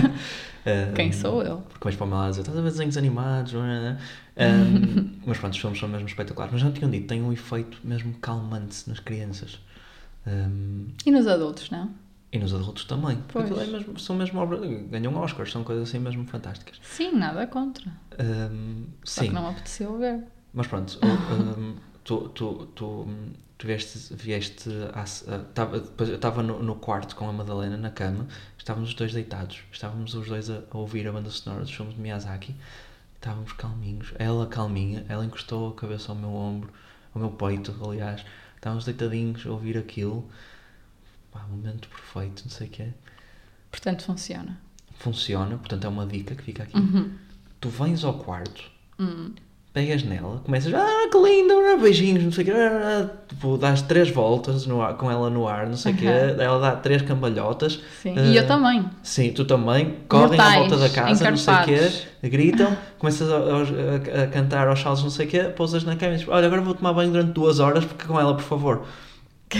Quem 0.95 1.11
sou 1.11 1.43
eu? 1.43 1.57
Porque 1.61 1.83
vais 1.83 1.95
para 1.95 2.05
o 2.05 2.07
meu 2.09 2.17
lado 2.17 2.29
dizer, 2.29 2.41
estás 2.41 2.57
a 2.57 2.61
ver 2.61 2.71
desenhos 2.71 2.97
animados, 2.97 3.53
não 3.53 3.65
é? 3.65 3.97
Um, 4.37 5.11
mas 5.25 5.37
pronto, 5.37 5.53
os 5.53 5.59
filmes 5.59 5.79
são 5.79 5.89
mesmo 5.89 6.07
espetaculares. 6.07 6.53
Mas 6.53 6.61
já 6.61 6.71
tinham 6.71 6.89
dito, 6.89 7.07
tem 7.07 7.21
um 7.21 7.31
efeito 7.31 7.79
mesmo 7.83 8.13
calmante 8.19 8.87
nas 8.89 8.99
crianças. 8.99 9.59
Um, 10.25 10.87
E 11.05 11.11
nos 11.11 11.27
adultos, 11.27 11.69
não? 11.69 11.91
e 12.31 12.39
nos 12.39 12.51
adultos 12.53 12.85
também. 12.85 13.19
Pois. 13.27 13.45
Aquilo 13.45 13.61
é 13.61 13.67
mesmo, 13.67 13.99
são 13.99 14.15
mesmo 14.15 14.39
obras, 14.39 14.61
ganham 14.89 15.15
Oscars, 15.17 15.51
são 15.51 15.63
coisas 15.63 15.87
assim 15.87 15.99
mesmo 15.99 16.25
fantásticas. 16.25 16.79
Sim, 16.81 17.11
nada 17.15 17.45
contra. 17.45 17.91
Um, 18.19 18.85
Só 19.03 19.21
sim, 19.21 19.27
que 19.27 19.33
não 19.35 19.43
me 19.43 19.49
apeteceu 19.49 19.97
ver. 19.99 20.23
mas 20.51 20.65
pronto, 20.65 20.99
um, 21.05 21.75
tu, 22.03 22.29
tu, 22.29 22.65
tu, 22.73 23.07
tu 23.55 23.67
vieste, 23.67 24.15
vieste 24.15 24.67
a- 24.93 25.39
tava, 25.53 25.77
eu 25.77 26.15
estava 26.15 26.41
no, 26.41 26.63
no 26.63 26.75
quarto 26.75 27.15
com 27.15 27.29
a 27.29 27.31
Madalena 27.33 27.77
na 27.77 27.91
cama, 27.91 28.25
estávamos 28.57 28.89
os 28.89 28.95
dois 28.95 29.13
deitados, 29.13 29.59
estávamos 29.71 30.15
os 30.15 30.27
dois 30.27 30.49
a, 30.49 30.63
a 30.71 30.77
ouvir 30.79 31.07
a 31.07 31.11
banda 31.11 31.29
sonora 31.29 31.61
dos 31.61 31.71
filmes 31.71 31.93
de 31.93 32.01
Miyazaki, 32.01 32.55
estávamos 33.23 33.53
calminhos, 33.53 34.13
ela 34.19 34.45
calminha, 34.45 35.05
ela 35.07 35.23
encostou 35.23 35.69
a 35.69 35.75
cabeça 35.75 36.11
ao 36.11 36.17
meu 36.17 36.35
ombro, 36.35 36.69
ao 37.15 37.21
meu 37.21 37.31
peito, 37.31 37.73
aliás, 37.81 38.25
estávamos 38.55 38.83
deitadinhos 38.83 39.45
a 39.45 39.49
ouvir 39.49 39.77
aquilo, 39.77 40.29
pá, 41.31 41.39
momento 41.49 41.87
perfeito, 41.87 42.43
não 42.43 42.51
sei 42.51 42.67
o 42.67 42.69
que 42.69 42.81
é. 42.81 42.93
Portanto, 43.71 44.03
funciona. 44.03 44.59
Funciona, 44.95 45.57
portanto 45.57 45.85
é 45.85 45.87
uma 45.87 46.05
dica 46.05 46.35
que 46.35 46.43
fica 46.43 46.63
aqui. 46.63 46.75
Uhum. 46.77 47.17
Tu 47.61 47.69
vens 47.69 48.03
ao 48.03 48.19
quarto, 48.19 48.71
Hum. 48.99 49.33
Pegas 49.73 50.03
nela, 50.03 50.39
começas, 50.45 50.71
ah, 50.73 51.09
que 51.11 51.17
lindo, 51.17 51.53
ah, 51.55 51.77
beijinhos, 51.81 52.23
não 52.23 52.31
sei 52.31 52.43
o 52.43 52.45
quê, 52.47 52.53
ah, 52.53 53.01
ah", 53.09 53.09
tipo, 53.27 53.57
dás 53.57 53.81
três 53.81 54.09
voltas 54.11 54.67
no 54.67 54.81
ar- 54.83 54.93
com 54.95 55.09
ela 55.09 55.29
no 55.31 55.47
ar, 55.47 55.65
não 55.67 55.75
sei 55.75 55.93
o 55.93 55.95
quê, 55.97 56.05
ela 56.39 56.59
dá 56.59 56.75
três 56.75 57.01
cambalhotas. 57.01 57.81
Sim. 58.01 58.13
Ah, 58.17 58.21
e 58.23 58.35
eu 58.37 58.45
também. 58.45 58.85
Sim, 59.01 59.31
tu 59.33 59.43
também, 59.45 59.95
correm 60.07 60.39
à 60.39 60.43
volta 60.59 60.77
da 60.77 60.89
casa, 60.89 61.25
não 61.31 61.37
sei 61.37 61.53
o 61.55 61.57
quê, 62.21 62.29
gritam, 62.29 62.77
começas 62.99 63.27
a, 63.31 63.35
a- 63.37 64.23
a 64.23 64.27
cantar 64.27 64.67
aos 64.67 64.79
saltos, 64.79 65.03
não 65.03 65.09
sei 65.09 65.25
o 65.25 65.29
quê, 65.29 65.39
pousas 65.45 65.83
na 65.83 65.95
cama 65.95 66.11
e 66.13 66.15
dizes, 66.17 66.29
olha, 66.31 66.45
agora 66.45 66.61
vou 66.61 66.75
tomar 66.75 66.93
banho 66.93 67.11
durante 67.11 67.31
duas 67.31 67.59
horas, 67.59 67.83
porque 67.83 68.05
com 68.05 68.19
ela, 68.19 68.35
por 68.35 68.43
favor. 68.43 68.85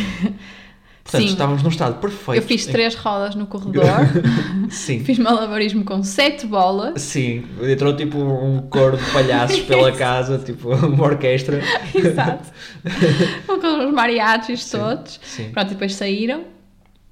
Portanto, 1.04 1.22
Sim. 1.22 1.28
estávamos 1.34 1.62
num 1.64 1.70
estado 1.70 2.00
perfeito. 2.00 2.42
Eu 2.42 2.48
fiz 2.48 2.66
três 2.66 2.96
rodas 2.96 3.36
no 3.36 3.46
corredor, 3.46 3.84
Sim. 4.72 5.04
fiz 5.04 5.20
malabarismo 5.20 5.84
com 5.84 6.02
sete 6.02 6.46
bolas. 6.48 7.02
Sim, 7.02 7.44
entrou 7.62 7.94
tipo 7.96 8.18
um 8.18 8.62
coro 8.70 8.96
de 8.98 9.04
palhaços 9.12 9.60
pela 9.60 9.92
casa, 9.98 10.38
tipo 10.40 10.70
uma 10.74 11.04
orquestra. 11.04 11.62
Exato. 11.94 12.50
com 13.46 13.88
os 13.88 13.94
mariachis 13.94 14.64
Sim, 14.64 14.78
todos. 14.78 15.20
sim. 15.24 15.50
Pronto, 15.52 15.68
e 15.68 15.74
depois 15.74 15.94
saíram 15.94 16.46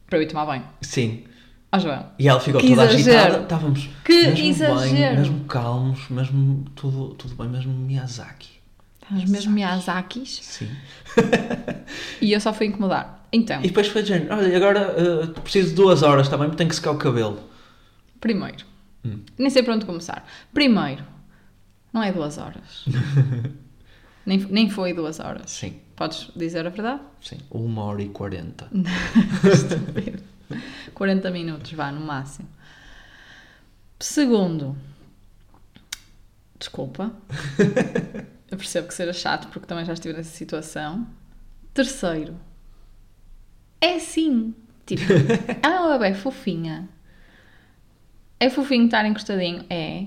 para 0.08 0.20
eu 0.20 0.24
ir 0.24 0.28
tomar 0.28 0.46
banho. 0.46 0.64
Sim. 0.82 1.24
Ó 1.74 1.78
João, 1.80 2.06
E 2.20 2.28
ela 2.30 2.40
ficou 2.40 2.60
Que 2.62 2.70
toda 2.70 2.84
exagero. 2.86 3.18
agitada. 3.18 3.44
Estávamos 3.44 3.90
Que 4.06 4.14
mesmo 4.28 4.46
exagero. 4.46 4.90
bem, 4.96 5.18
mesmo 5.18 5.40
calmos, 5.46 6.10
mesmo 6.10 6.66
tudo, 6.76 7.10
tudo 7.16 7.36
bem, 7.36 7.48
mesmo 7.50 7.74
Miyazaki. 7.74 8.61
Estás 9.16 9.30
mesmo 9.30 9.52
Miyazakis 9.54 10.40
Sim. 10.44 10.70
e 12.22 12.32
eu 12.34 12.40
só 12.40 12.54
fui 12.54 12.68
incomodar. 12.68 13.26
Então, 13.34 13.60
E 13.62 13.68
depois 13.68 13.88
foi 13.88 14.02
de 14.04 14.10
género, 14.10 14.36
olha, 14.36 14.56
agora 14.58 14.96
uh, 15.24 15.28
preciso 15.42 15.70
de 15.70 15.76
duas 15.76 16.04
horas 16.04 16.28
também, 16.28 16.48
porque 16.48 16.58
tenho 16.58 16.70
que 16.70 16.76
secar 16.76 16.92
o 16.92 16.98
cabelo. 16.98 17.40
primeiro, 18.20 18.66
Hum. 19.06 19.20
nem 19.38 19.50
sei 19.50 19.64
por 19.64 19.74
onde 19.74 19.86
começar. 19.86 20.28
Primeiro, 20.54 21.04
não 21.94 22.04
é 22.04 22.12
duas 22.12 22.38
horas. 22.38 22.86
nem, 24.26 24.38
nem 24.38 24.70
foi 24.70 24.94
duas 24.94 25.20
horas. 25.20 25.50
Sim, 25.52 25.80
Podes 25.96 26.30
dizer 26.36 26.66
a 26.66 26.70
verdade? 26.70 27.02
sim. 27.22 27.38
Uma 27.50 27.84
hora 27.84 28.02
e 28.02 28.10
quarenta. 28.10 28.68
Estúpido. 29.44 30.22
40 30.94 31.32
minutos, 31.32 31.72
vá, 31.74 31.92
no 31.92 32.02
máximo. 32.02 32.48
Segundo, 34.00 34.76
desculpa. 36.60 37.12
Eu 38.52 38.58
percebo 38.58 38.88
que 38.88 38.94
seja 38.94 39.14
chato 39.14 39.48
porque 39.48 39.66
também 39.66 39.86
já 39.86 39.94
estive 39.94 40.14
nessa 40.16 40.30
situação. 40.36 41.08
Terceiro, 41.74 42.36
é 43.80 43.96
assim. 43.96 44.54
Tipo, 44.86 45.04
ela 45.64 45.76
é 45.76 45.80
uma 45.80 45.98
bebé 45.98 46.14
fofinha. 46.14 46.90
É 48.40 48.50
fofinho 48.50 48.86
estar 48.86 49.06
encostadinho? 49.06 49.64
É. 49.70 50.06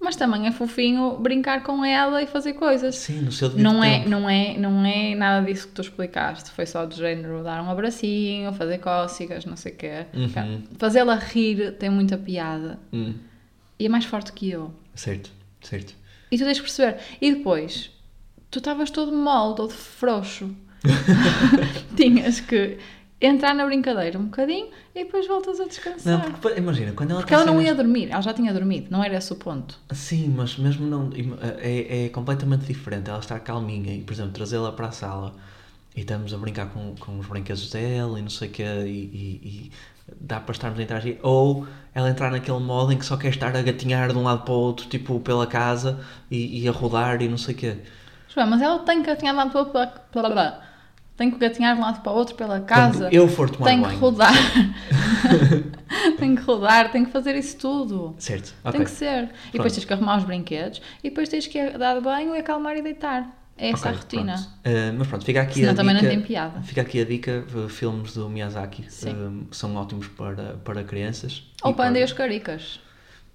Mas 0.00 0.16
também 0.16 0.46
é 0.46 0.52
fofinho 0.52 1.16
brincar 1.18 1.62
com 1.62 1.82
ela 1.84 2.22
e 2.22 2.26
fazer 2.26 2.52
coisas. 2.52 2.94
Sim, 2.94 3.22
no 3.22 3.32
seu 3.32 3.48
Não 3.56 3.82
é, 3.82 3.98
tempo. 4.00 4.10
não, 4.10 4.28
é, 4.28 4.56
não 4.58 4.84
é 4.84 5.14
nada 5.14 5.44
disso 5.46 5.66
que 5.68 5.72
tu 5.74 5.80
explicaste. 5.80 6.50
Foi 6.50 6.66
só 6.66 6.84
do 6.84 6.94
género 6.94 7.42
dar 7.42 7.62
um 7.62 7.70
abracinho, 7.70 8.52
fazer 8.52 8.78
cócegas, 8.78 9.46
não 9.46 9.56
sei 9.56 9.72
o 9.72 9.76
quê. 9.76 10.06
Uhum. 10.12 10.62
Fazê-la 10.78 11.14
rir 11.16 11.72
tem 11.78 11.88
muita 11.88 12.18
piada. 12.18 12.78
Hum. 12.92 13.14
E 13.78 13.86
é 13.86 13.88
mais 13.88 14.04
forte 14.04 14.32
que 14.32 14.50
eu. 14.50 14.72
Certo, 14.94 15.32
certo. 15.62 15.94
E 16.34 16.38
tu 16.38 16.44
tens 16.44 16.58
perceber. 16.58 16.98
E 17.20 17.32
depois, 17.32 17.92
tu 18.50 18.58
estavas 18.58 18.90
todo 18.90 19.12
mole, 19.12 19.54
todo 19.54 19.70
frouxo. 19.70 20.50
Tinhas 21.96 22.40
que 22.40 22.76
entrar 23.20 23.54
na 23.54 23.64
brincadeira 23.64 24.18
um 24.18 24.24
bocadinho 24.24 24.66
e 24.92 25.04
depois 25.04 25.28
voltas 25.28 25.60
a 25.60 25.66
descansar. 25.66 26.18
Não, 26.18 26.32
porque 26.32 26.58
imagina, 26.58 26.90
quando 26.90 27.12
ela 27.12 27.20
Porque 27.20 27.32
ela 27.32 27.44
não 27.44 27.62
ia 27.62 27.72
dormir, 27.72 28.10
ela 28.10 28.20
já 28.20 28.34
tinha 28.34 28.52
dormido, 28.52 28.88
não 28.90 29.02
era 29.02 29.16
esse 29.16 29.32
o 29.32 29.36
ponto. 29.36 29.78
Sim, 29.92 30.34
mas 30.36 30.58
mesmo 30.58 30.88
não. 30.88 31.08
É, 31.58 32.06
é 32.06 32.08
completamente 32.08 32.64
diferente 32.64 33.08
ela 33.08 33.20
estar 33.20 33.38
calminha 33.38 33.94
e, 33.94 34.00
por 34.00 34.12
exemplo, 34.12 34.32
trazê-la 34.32 34.72
para 34.72 34.88
a 34.88 34.92
sala 34.92 35.36
e 35.94 36.00
estamos 36.00 36.34
a 36.34 36.36
brincar 36.36 36.66
com, 36.70 36.96
com 36.98 37.16
os 37.20 37.28
brinquedos 37.28 37.70
dela 37.70 38.18
e 38.18 38.22
não 38.22 38.30
sei 38.30 38.48
o 38.48 38.50
quê 38.50 38.64
e, 38.64 38.88
e, 38.88 39.40
e 39.44 39.72
dá 40.20 40.40
para 40.40 40.52
estarmos 40.52 40.78
a 40.78 40.82
interagir. 40.82 41.18
Ou 41.22 41.66
ela 41.94 42.10
entrar 42.10 42.30
naquele 42.30 42.58
modo 42.60 42.92
em 42.92 42.98
que 42.98 43.04
só 43.04 43.16
quer 43.16 43.28
estar 43.28 43.54
a 43.56 43.62
gatinhar 43.62 44.10
de 44.12 44.18
um 44.18 44.22
lado 44.22 44.42
para 44.42 44.52
o 44.52 44.56
outro, 44.56 44.86
tipo 44.88 45.20
pela 45.20 45.46
casa 45.46 46.00
e, 46.30 46.62
e 46.62 46.68
a 46.68 46.72
rodar 46.72 47.22
e 47.22 47.28
não 47.28 47.38
sei 47.38 47.54
o 47.54 47.58
quê. 47.58 47.76
João, 48.28 48.46
mas 48.48 48.60
ela 48.60 48.80
tem 48.80 49.00
que 49.00 49.06
gatinhar 49.08 49.34
de 49.34 49.40
um 49.40 49.44
lado 49.44 49.60
para 50.10 50.28
blá. 50.28 50.60
Tem 51.16 51.30
que 51.30 51.38
gatinhar 51.38 51.74
de 51.76 51.80
um 51.80 51.84
lado 51.84 52.00
para 52.02 52.10
o 52.12 52.16
outro 52.16 52.34
pela 52.34 52.60
casa. 52.60 53.04
Quando 53.04 53.12
eu 53.14 53.28
for 53.28 53.48
tomar 53.48 53.66
tem 53.66 53.78
que 53.80 53.86
banho. 53.86 53.98
rodar. 54.00 54.32
tem 56.18 56.34
que 56.34 56.42
rodar, 56.42 56.90
tem 56.90 57.04
que 57.04 57.12
fazer 57.12 57.36
isso 57.36 57.56
tudo. 57.56 58.16
Certo, 58.18 58.52
Tem 58.62 58.70
ok. 58.70 58.84
que 58.84 58.90
ser. 58.90 59.30
E 59.50 59.52
depois 59.52 59.72
tens 59.72 59.84
que 59.84 59.92
arrumar 59.92 60.18
os 60.18 60.24
brinquedos 60.24 60.82
e 61.02 61.10
depois 61.10 61.28
tens 61.28 61.46
que 61.46 61.70
dar 61.78 62.00
banho 62.00 62.34
e 62.34 62.38
acalmar 62.40 62.76
e 62.76 62.82
deitar. 62.82 63.28
É 63.56 63.70
essa 63.70 63.88
Ok, 63.88 63.90
a 63.90 64.00
rotina. 64.02 64.46
Eh, 64.64 64.92
mas 64.92 65.06
pronto, 65.06 65.24
fica 65.24 65.40
aqui 65.42 65.60
Senão 65.60 65.72
a 65.72 65.74
também 65.74 65.94
dica. 65.94 66.06
não 66.08 66.14
tem 66.14 66.24
piada. 66.24 66.60
Fica 66.62 66.80
aqui 66.80 67.00
a 67.00 67.04
dica: 67.04 67.44
filmes 67.68 68.14
do 68.14 68.28
Miyazaki 68.28 68.84
Sim. 68.88 69.10
eh, 69.10 69.44
são 69.52 69.74
ótimos 69.76 70.08
para, 70.08 70.54
para 70.64 70.82
crianças. 70.82 71.44
Ou 71.62 71.72
Panda 71.72 71.90
para- 71.92 72.00
e 72.00 72.04
os 72.04 72.12
Caricas. 72.12 72.80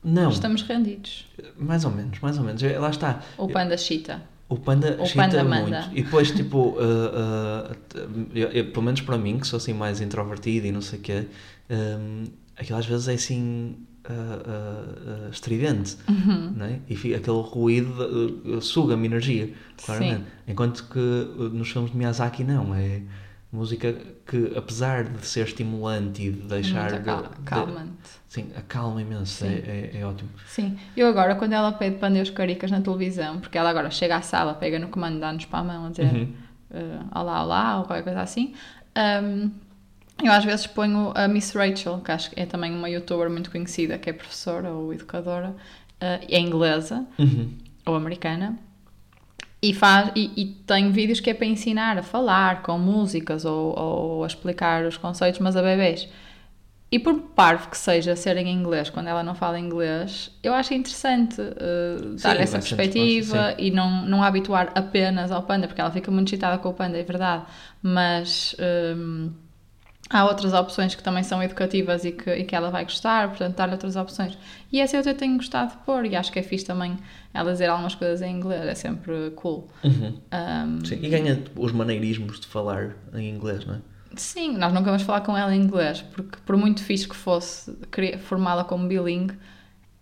Não, 0.03 0.29
Estamos 0.29 0.61
rendidos. 0.63 1.25
mais 1.57 1.83
ou 1.85 1.91
menos, 1.91 2.19
mais 2.19 2.37
ou 2.37 2.43
menos. 2.43 2.61
Eh, 2.63 2.77
Lá 2.79 2.89
está. 2.89 3.21
Ou 3.37 3.47
Panda 3.49 3.77
Chita. 3.77 4.21
O 4.49 4.57
panda 4.57 4.97
O 4.99 5.05
chita 5.05 5.21
panda 5.27 5.43
muito. 5.43 5.63
manda. 5.69 5.89
E 5.93 6.01
depois, 6.01 6.31
tipo, 6.31 6.69
uh, 6.69 6.73
uh, 6.81 8.29
eu- 8.33 8.49
eu- 8.49 8.71
pelo 8.71 8.81
menos 8.83 8.99
para 9.01 9.15
mim, 9.15 9.37
que 9.37 9.45
sou 9.45 9.57
assim 9.57 9.73
mais 9.73 10.01
introvertido 10.01 10.65
e 10.65 10.71
não 10.71 10.81
sei 10.81 10.97
o 10.97 11.01
quê, 11.03 11.27
um, 11.69 12.23
aquilo 12.57 12.79
às 12.79 12.85
vezes 12.87 13.07
é 13.09 13.13
assim 13.13 13.75
uh, 14.07 14.11
uh, 14.13 15.27
uh, 15.27 15.29
estridente, 15.31 15.97
Uhum. 16.07 16.53
não 16.55 16.65
é? 16.65 16.79
E 16.89 16.95
fica, 16.95 17.17
aquele 17.17 17.41
ruído 17.41 17.91
uh, 18.03 18.57
uh, 18.57 18.61
suga-me 18.61 19.05
energia, 19.07 19.53
claramente. 19.85 20.23
Enquanto 20.47 20.83
que 20.89 20.99
uh, 20.99 21.49
nos 21.49 21.69
filmes 21.71 21.91
de 21.91 21.97
Miyazaki 21.97 22.43
não, 22.43 22.73
é 22.75 23.01
música 23.51 23.95
que 24.27 24.53
apesar 24.55 25.05
de 25.05 25.25
ser 25.25 25.45
estimulante 25.45 26.21
e 26.27 26.31
de 26.31 26.41
deixar... 26.47 26.91
Muito 26.91 27.03
de- 27.03 27.09
acal- 27.09 27.65
de- 27.65 27.89
sim, 28.27 28.47
acalma 28.55 29.01
imenso, 29.01 29.43
Sim. 29.43 29.47
é, 29.47 29.91
é, 29.95 29.99
é 30.01 30.05
ótimo. 30.05 30.29
Sim. 30.45 30.77
Eu 30.95 31.07
agora, 31.07 31.33
quando 31.35 31.53
ela 31.53 31.71
pede 31.71 31.95
Panda 31.97 32.19
e 32.19 32.21
os 32.21 32.29
Caricas 32.29 32.69
na 32.69 32.79
televisão, 32.79 33.39
porque 33.39 33.57
ela 33.57 33.69
agora 33.71 33.89
chega 33.89 34.17
à 34.17 34.21
sala, 34.21 34.53
pega 34.53 34.77
no 34.77 34.89
comando, 34.89 35.19
dá-nos 35.19 35.45
para 35.45 35.59
a 35.59 35.63
mão 35.63 35.87
a 35.87 35.89
dizer 35.89 36.13
Uhum. 36.13 36.33
eh, 36.71 36.99
olá, 37.15 37.43
olá, 37.43 37.77
ou 37.79 37.85
qualquer 37.85 38.03
coisa 38.03 38.21
assim. 38.21 38.53
Um, 38.95 39.49
eu 40.23 40.31
às 40.31 40.43
vezes 40.45 40.67
ponho 40.67 41.11
a 41.15 41.27
Miss 41.27 41.51
Rachel, 41.53 41.99
que 42.01 42.11
acho 42.11 42.31
que 42.31 42.39
é 42.39 42.45
também 42.45 42.73
uma 42.73 42.89
youtuber 42.89 43.29
muito 43.29 43.51
conhecida, 43.51 43.97
que 43.97 44.09
é 44.09 44.13
professora 44.13 44.71
ou 44.71 44.93
educadora, 44.93 45.55
eh, 45.99 46.19
é 46.29 46.39
inglesa 46.39 47.05
Uhum. 47.17 47.57
ou 47.85 47.95
americana, 47.95 48.57
e, 49.61 49.73
faz, 49.73 50.11
e, 50.15 50.31
e 50.41 50.45
tem 50.65 50.91
vídeos 50.91 51.19
que 51.19 51.29
é 51.29 51.33
para 51.33 51.45
ensinar 51.45 51.97
a 51.97 52.03
falar 52.03 52.61
com 52.63 52.77
músicas 52.79 53.43
ou, 53.45 53.77
ou 53.77 54.23
a 54.23 54.27
explicar 54.27 54.85
os 54.85 54.97
conceitos, 54.97 55.39
mas 55.39 55.55
a 55.57 55.61
bebês. 55.61 56.07
E 56.91 56.99
por 56.99 57.19
parvo 57.35 57.69
que 57.69 57.77
seja 57.77 58.15
ser 58.15 58.37
em 58.37 58.49
inglês, 58.49 58.89
quando 58.89 59.07
ela 59.07 59.23
não 59.23 59.35
fala 59.35 59.59
inglês, 59.59 60.31
eu 60.43 60.53
acho 60.53 60.73
interessante 60.73 61.37
dar 62.21 62.35
Sim, 62.35 62.37
essa 62.37 62.53
vai 62.53 62.61
ser 62.61 62.75
perspectiva 62.75 63.55
e 63.57 63.71
não, 63.71 64.05
não 64.05 64.23
habituar 64.23 64.71
apenas 64.75 65.31
ao 65.31 65.43
panda, 65.43 65.67
porque 65.67 65.81
ela 65.81 65.91
fica 65.91 66.11
muito 66.11 66.27
excitada 66.29 66.57
com 66.57 66.69
o 66.69 66.73
panda, 66.73 66.97
é 66.97 67.03
verdade. 67.03 67.45
Mas 67.81 68.55
hum, 68.97 69.31
há 70.09 70.25
outras 70.25 70.53
opções 70.53 70.95
que 70.95 71.03
também 71.03 71.23
são 71.23 71.41
educativas 71.43 72.03
e 72.03 72.11
que, 72.11 72.29
e 72.31 72.43
que 72.43 72.55
ela 72.55 72.71
vai 72.71 72.83
gostar, 72.83 73.29
portanto, 73.29 73.55
dar-lhe 73.55 73.73
outras 73.73 73.95
opções. 73.95 74.37
E 74.71 74.79
essa 74.81 74.95
eu 74.95 75.01
até 75.01 75.13
tenho 75.13 75.37
gostado 75.37 75.71
de 75.71 75.77
pôr 75.85 76.05
e 76.05 76.15
acho 76.15 76.31
que 76.31 76.39
é 76.39 76.43
fixe 76.43 76.65
também 76.65 76.97
ela 77.33 77.51
dizer 77.51 77.67
algumas 77.67 77.93
coisas 77.93 78.21
em 78.21 78.35
inglês, 78.35 78.65
é 78.65 78.73
sempre 78.73 79.31
cool. 79.35 79.69
Uhum. 79.83 80.17
Um, 80.33 80.85
Sim, 80.85 80.99
e 81.01 81.09
ganha 81.09 81.43
os 81.55 81.71
maneirismos 81.71 82.39
de 82.39 82.47
falar 82.47 82.95
em 83.13 83.29
inglês, 83.29 83.65
não 83.65 83.75
é? 83.75 83.77
Sim, 84.15 84.57
nós 84.57 84.73
nunca 84.73 84.85
vamos 84.85 85.03
falar 85.03 85.21
com 85.21 85.37
ela 85.37 85.55
em 85.55 85.61
inglês, 85.61 86.01
porque 86.01 86.39
por 86.43 86.57
muito 86.57 86.83
fixe 86.83 87.07
que 87.07 87.15
fosse 87.15 87.77
formá-la 88.21 88.63
como 88.63 88.87
bilingue, 88.87 89.35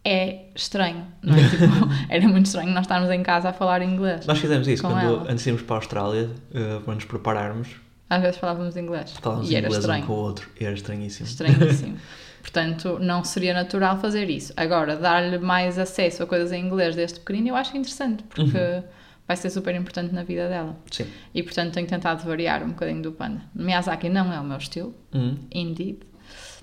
é 0.06 0.46
estranho, 0.56 1.06
não 1.22 1.36
é? 1.36 1.40
Tipo, 1.50 1.66
era 2.08 2.26
muito 2.30 2.46
estranho 2.46 2.70
nós 2.70 2.86
estarmos 2.86 3.10
em 3.10 3.22
casa 3.22 3.50
a 3.50 3.54
falar 3.54 3.82
inglês. 3.82 4.26
Nós 4.26 4.40
fizemos 4.40 4.66
isso 4.70 4.82
quando 4.82 5.00
ela. 5.00 5.24
antes 5.30 5.44
de 5.44 5.50
irmos 5.50 5.64
para 5.64 5.76
a 5.76 5.80
Austrália, 5.80 6.30
eh, 6.54 6.80
para 6.86 6.96
nos 6.96 7.04
prepararmos, 7.04 7.76
Às 8.10 8.22
vezes 8.22 8.38
falávamos 8.38 8.76
inglês. 8.78 9.12
falávamos 9.22 9.52
e 9.52 9.56
era 9.56 9.66
inglês 9.68 9.78
um 9.84 9.88
estranho. 9.88 10.06
com 10.06 10.14
o 10.14 10.16
outro 10.18 10.50
era 10.60 10.74
estranhíssimo. 10.74 11.28
Estranhíssimo. 11.28 11.98
Portanto, 12.42 12.98
não 13.02 13.24
seria 13.26 13.54
natural 13.54 14.00
fazer 14.00 14.30
isso. 14.30 14.54
Agora, 14.56 14.96
dar-lhe 14.96 15.38
mais 15.38 15.78
acesso 15.78 16.24
a 16.24 16.26
coisas 16.28 16.52
em 16.54 16.66
inglês 16.66 16.96
desde 16.96 17.20
pequenino, 17.20 17.50
eu 17.50 17.56
acho 17.58 17.76
interessante, 17.76 18.24
porque 18.24 18.42
Uhum. 18.58 18.84
vai 19.28 19.36
ser 19.36 19.50
super 19.50 19.76
importante 19.76 20.14
na 20.16 20.24
vida 20.24 20.48
dela. 20.48 20.78
Sim. 20.90 21.08
E, 21.36 21.44
portanto, 21.44 21.74
tenho 21.74 21.86
tentado 21.88 22.24
variar 22.24 22.64
um 22.64 22.70
bocadinho 22.70 23.02
do 23.02 23.12
panda. 23.12 23.42
Miyazaki 23.54 24.08
não 24.08 24.32
é 24.32 24.40
o 24.40 24.44
meu 24.46 24.58
estilo, 24.58 24.96
Uhum. 25.14 25.38
indeed. 25.52 25.98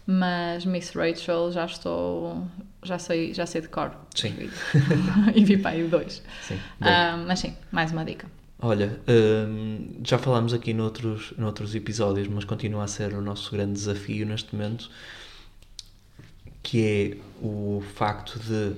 Mas 0.06 0.64
Miss 0.66 0.90
Rachel 0.94 1.50
já 1.52 1.64
estou. 1.66 2.46
Já 2.82 2.98
sei, 2.98 3.32
já 3.32 3.46
sei 3.46 3.60
de 3.62 3.68
cor. 3.68 3.90
Sim. 4.14 4.34
e 5.34 5.44
vi 5.44 5.56
para 5.56 5.70
aí 5.72 5.86
dois. 5.88 6.22
Sim. 6.42 6.58
Bom, 6.78 6.86
Ah, 6.88 7.16
mas 7.26 7.38
sim, 7.40 7.54
mais 7.72 7.90
uma 7.92 8.04
dica. 8.04 8.26
Olha, 8.60 8.98
hum, 9.08 10.00
já 10.04 10.16
falámos 10.18 10.54
aqui 10.54 10.72
noutros, 10.72 11.34
noutros 11.36 11.74
episódios, 11.74 12.28
mas 12.28 12.44
continua 12.44 12.84
a 12.84 12.86
ser 12.88 13.12
o 13.12 13.20
nosso 13.20 13.50
grande 13.52 13.72
desafio 13.72 14.24
neste 14.24 14.54
momento, 14.54 14.90
que 16.62 16.82
é 17.12 17.44
o 17.44 17.82
facto 17.94 18.38
de 18.38 18.74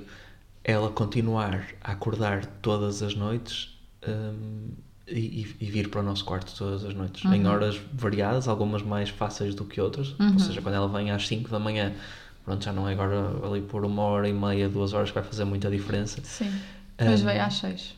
ela 0.65 0.91
continuar 0.91 1.67
a 1.81 1.93
acordar 1.93 2.45
todas 2.61 3.01
as 3.03 3.15
noites 3.15 3.79
hum, 4.09 4.71
e, 5.07 5.55
e 5.61 5.67
vir 5.71 5.89
para 5.89 6.01
o 6.01 6.03
nosso 6.03 6.25
quarto 6.25 6.53
todas 6.57 6.85
as 6.85 6.95
noites, 6.95 7.25
em 7.27 7.45
Uhum. 7.45 7.53
horas 7.53 7.81
variadas, 7.93 8.49
algumas 8.49 8.83
mais 8.83 9.09
fáceis 9.11 9.55
do 9.55 9.65
que 9.65 9.81
outras, 9.81 10.09
Uhum. 10.19 10.33
ou 10.33 10.39
seja, 10.41 10.61
quando 10.61 10.75
ela 10.75 10.89
vem 10.89 11.13
às 11.13 11.29
5 11.29 11.49
da 11.49 11.61
manhã, 11.61 11.93
pronto, 12.45 12.65
já 12.65 12.73
não 12.73 12.89
é 12.89 12.93
agora 12.93 13.47
ali 13.47 13.61
por 13.61 13.85
uma 13.85 14.03
hora 14.03 14.29
e 14.29 14.33
meia, 14.33 14.69
duas 14.69 14.93
horas 14.95 15.11
que 15.11 15.15
vai 15.15 15.23
fazer 15.23 15.45
muita 15.45 15.71
diferença. 15.71 16.19
Sim. 16.25 16.51
Hum, 17.01 17.15
veio 17.25 17.43
às 17.45 17.55
seis. 17.55 17.95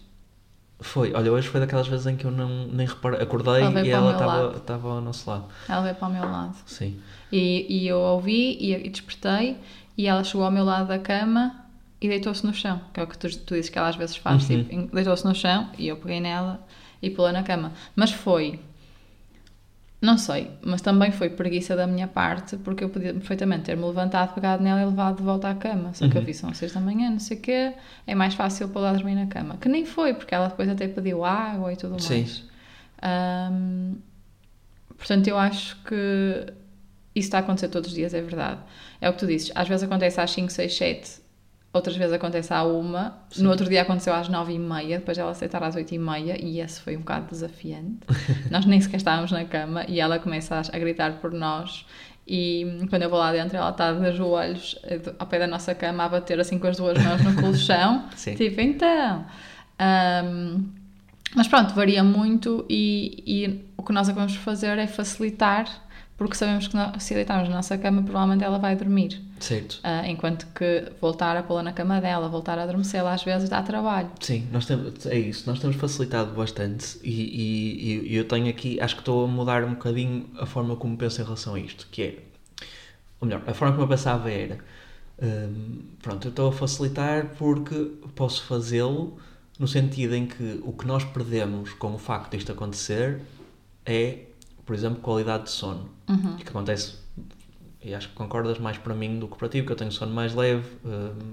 Foi, 0.81 1.13
olha, 1.13 1.33
hoje 1.33 1.49
foi 1.49 1.61
daquelas 1.61 1.89
vezes 1.89 2.07
em 2.07 2.17
que 2.17 2.25
eu 2.25 2.31
não, 2.31 2.67
nem 2.69 2.87
reparei, 2.87 3.21
acordei 3.21 3.63
Ela 3.63 3.81
e 3.87 3.91
ela 3.91 4.57
estava 4.57 4.89
ao 4.89 5.01
nosso 5.01 5.29
lado. 5.29 5.45
Ela 5.69 5.83
veio 5.83 5.95
para 5.97 6.09
o 6.09 6.13
meu 6.13 6.23
lado. 6.23 6.55
Sim. 6.67 6.99
E, 7.33 7.67
e 7.69 7.89
eu 7.89 7.99
ouvi 7.99 8.57
e, 8.61 8.73
e 8.75 8.89
despertei 8.89 9.57
e 9.97 10.07
ela 10.07 10.23
chegou 10.23 10.45
ao 10.45 10.53
meu 10.53 10.65
lado 10.65 10.87
da 10.89 10.99
cama 10.99 11.65
e 12.01 12.09
deitou-se 12.09 12.47
no 12.47 12.55
chão, 12.55 12.81
que 12.95 13.01
é 13.01 13.03
o 13.03 13.07
que 13.09 13.19
tu, 13.19 13.29
tu 13.41 13.55
dizes 13.55 13.69
que 13.71 13.79
ela 13.79 13.89
às 13.89 13.97
vezes 13.97 14.17
faz, 14.17 14.49
Uhum. 14.49 14.65
tipo, 14.65 14.95
deitou-se 14.95 15.25
no 15.25 15.35
chão 15.35 15.69
e 15.77 15.89
eu 15.89 15.97
peguei 15.97 16.21
nela 16.21 16.61
e 17.03 17.11
pulei 17.11 17.33
na 17.33 17.43
cama. 17.43 17.73
Mas 17.97 18.13
foi, 18.13 18.61
não 20.01 20.17
sei, 20.17 20.51
mas 20.63 20.81
também 20.81 21.11
foi 21.11 21.29
preguiça 21.29 21.75
da 21.75 21.87
minha 21.87 22.07
parte, 22.07 22.57
porque 22.59 22.85
eu 22.85 22.89
podia 22.89 23.13
perfeitamente 23.13 23.65
ter-me 23.65 23.85
levantado, 23.85 24.33
pegado 24.35 24.63
nela 24.63 24.81
e 24.81 24.85
levado 24.85 25.17
de 25.17 25.23
volta 25.25 25.51
à 25.51 25.55
cama. 25.55 25.93
Só 25.93 26.09
que 26.09 26.17
eu 26.17 26.21
Uhum. 26.21 26.27
vi, 26.27 26.35
são 26.35 26.55
seis 26.55 26.73
da 26.73 26.81
manhã, 26.81 27.11
não 27.11 27.19
sei 27.19 27.37
o 27.37 27.41
quê, 27.41 27.73
é 28.07 28.15
mais 28.15 28.35
fácil 28.35 28.69
para 28.69 28.83
ela 28.89 28.93
dormir 28.97 29.17
na 29.17 29.27
cama. 29.27 29.57
Que 29.57 29.69
nem 29.69 29.85
foi, 29.85 30.15
porque 30.15 30.33
ela 30.35 30.49
depois 30.49 30.69
até 30.69 30.87
pediu 30.87 31.25
água 31.25 31.73
e 31.73 31.77
tudo 31.77 32.01
Sim. 32.01 32.19
mais. 32.21 32.45
Ahm, 33.03 33.97
portanto, 34.97 35.27
eu 35.29 35.37
acho 35.39 35.77
que 35.83 35.95
isso 37.15 37.27
está 37.27 37.39
a 37.39 37.41
acontecer 37.41 37.69
todos 37.69 37.89
os 37.91 37.95
dias, 37.97 38.15
é 38.15 38.21
verdade. 38.23 38.61
É 39.01 39.09
o 39.09 39.13
que 39.13 39.19
tu 39.19 39.27
dizes, 39.27 39.51
às 39.55 39.67
vezes 39.69 39.83
acontece 39.83 40.21
às 40.21 40.31
5, 40.31 40.53
6, 40.53 40.77
7, 40.77 41.21
outras 41.73 41.97
vezes 41.97 42.13
acontece 42.13 42.53
à 42.53 42.65
1, 42.65 43.13
Sim. 43.31 43.43
no 43.43 43.51
outro 43.51 43.69
dia 43.69 43.83
aconteceu 43.83 44.15
às 44.15 44.29
9 44.29 44.53
e 44.53 44.59
meia, 44.59 44.99
depois 44.99 45.19
ela 45.19 45.31
aceitar 45.31 45.63
às 45.63 45.77
8 45.77 45.95
e 45.95 45.99
meia, 45.99 46.43
e 46.43 46.61
esse 46.61 46.81
foi 46.81 46.97
um 46.97 47.01
bocado 47.01 47.27
desafiante. 47.31 47.99
nós 48.51 48.65
nem 48.65 48.81
sequer 48.81 48.97
estávamos 48.97 49.31
na 49.31 49.45
cama 49.45 49.85
e 49.87 50.01
ela 50.01 50.19
começa 50.19 50.61
a, 50.61 50.79
gritar 50.79 51.15
por 51.21 51.33
nós. 51.33 51.87
E 52.27 52.87
quando 52.91 53.03
eu 53.03 53.11
vou 53.11 53.19
lá 53.19 53.33
dentro, 53.33 53.57
ela 53.57 53.71
está 53.71 53.93
de 53.93 54.13
joelhos 54.13 54.79
eh, 54.85 55.01
ao 55.19 55.27
pé 55.27 55.39
da 55.39 55.47
nossa 55.47 55.75
cama 55.75 56.05
a 56.05 56.09
bater 56.11 56.39
assim 56.39 56.59
com 56.59 56.67
as 56.67 56.77
duas 56.77 57.03
mãos 57.03 57.23
no 57.23 57.41
colchão. 57.41 58.05
Tipo, 58.37 58.61
então. 58.61 59.25
Ahm, 59.79 60.67
mas 61.35 61.49
pronto, 61.49 61.75
varia 61.75 62.03
muito 62.03 62.67
e, 62.69 63.23
e 63.27 63.65
o 63.77 63.83
que 63.83 63.93
nós 63.93 64.09
acabamos 64.09 64.37
por 64.37 64.43
fazer 64.43 64.79
é 64.79 64.87
facilitar, 64.87 65.67
porque 66.19 66.35
sabemos 66.35 66.67
que 66.69 66.75
nós- 66.77 67.03
se 67.03 67.15
deitarmos 67.15 67.49
na 67.49 67.55
nossa 67.57 67.79
cama, 67.79 68.03
provavelmente 68.03 68.45
ela 68.45 68.59
vai 68.59 68.77
dormir. 68.77 69.23
Certo. 69.41 69.79
Ah, 69.85 70.07
enquanto 70.07 70.47
que 70.49 70.91
voltar 71.01 71.37
a 71.37 71.43
pô-la 71.45 71.63
na 71.63 71.73
cama 71.73 72.01
dela, 72.01 72.29
voltar 72.29 72.59
a 72.59 72.65
adormecê-la, 72.65 73.15
às 73.15 73.23
vezes 73.23 73.49
dá 73.49 73.63
trabalho. 73.63 74.11
Sim, 74.21 74.47
nós 74.53 74.67
temos, 74.67 75.07
é 75.07 75.17
isso, 75.17 75.49
nós 75.49 75.61
temos 75.61 75.77
facilitado 75.77 76.33
bastante 76.35 76.99
e, 77.05 77.13
e- 78.05 78.09
e 78.13 78.17
eu 78.17 78.25
tenho 78.27 78.51
aqui, 78.51 78.81
acho 78.81 78.97
que 78.97 79.01
estou 79.03 79.25
a 79.25 79.29
mudar 79.29 79.63
um 79.65 79.71
bocadinho 79.75 80.29
a 80.39 80.45
forma 80.45 80.75
como 80.77 80.97
penso 80.99 81.21
em 81.23 81.25
relação 81.25 81.55
a 81.55 81.61
isto, 81.61 81.87
que 81.91 82.03
é, 82.03 82.19
ou 83.21 83.29
melhor, 83.29 83.43
a 83.47 83.55
forma 83.55 83.73
como 83.75 83.85
eu 83.85 83.89
pensava 83.89 84.29
era, 84.31 84.59
hum, 85.23 85.83
pronto, 86.03 86.27
eu 86.27 86.31
estou 86.31 86.49
a 86.49 86.53
facilitar 86.53 87.27
porque 87.39 87.75
posso 88.17 88.43
fazê-lo 88.45 89.17
no 89.59 89.67
sentido 89.69 90.15
em 90.15 90.27
que 90.27 90.61
o 90.65 90.73
que 90.73 90.87
nós 90.87 91.05
perdemos 91.05 91.73
com 91.75 91.95
o 91.95 91.99
facto 91.99 92.33
disto 92.37 92.51
acontecer 92.53 93.21
é, 93.87 94.19
por 94.69 94.75
exemplo, 94.75 95.01
qualidade 95.01 95.45
de 95.45 95.51
sono. 95.51 95.89
Uhum. 96.11 96.37
Que 96.37 96.47
acontece, 96.47 96.97
e 97.83 97.95
acho 97.95 98.09
que 98.11 98.15
concordas 98.15 98.59
mais 98.59 98.77
para 98.77 98.95
mim 98.95 99.19
do 99.19 99.27
que 99.27 99.39
para 99.39 99.49
ti, 99.49 99.63
porque 99.63 99.73
eu 99.73 99.77
tenho 99.77 99.91
sono 99.91 100.13
mais 100.13 100.35
leve, 100.35 100.69
hum, 100.85 101.33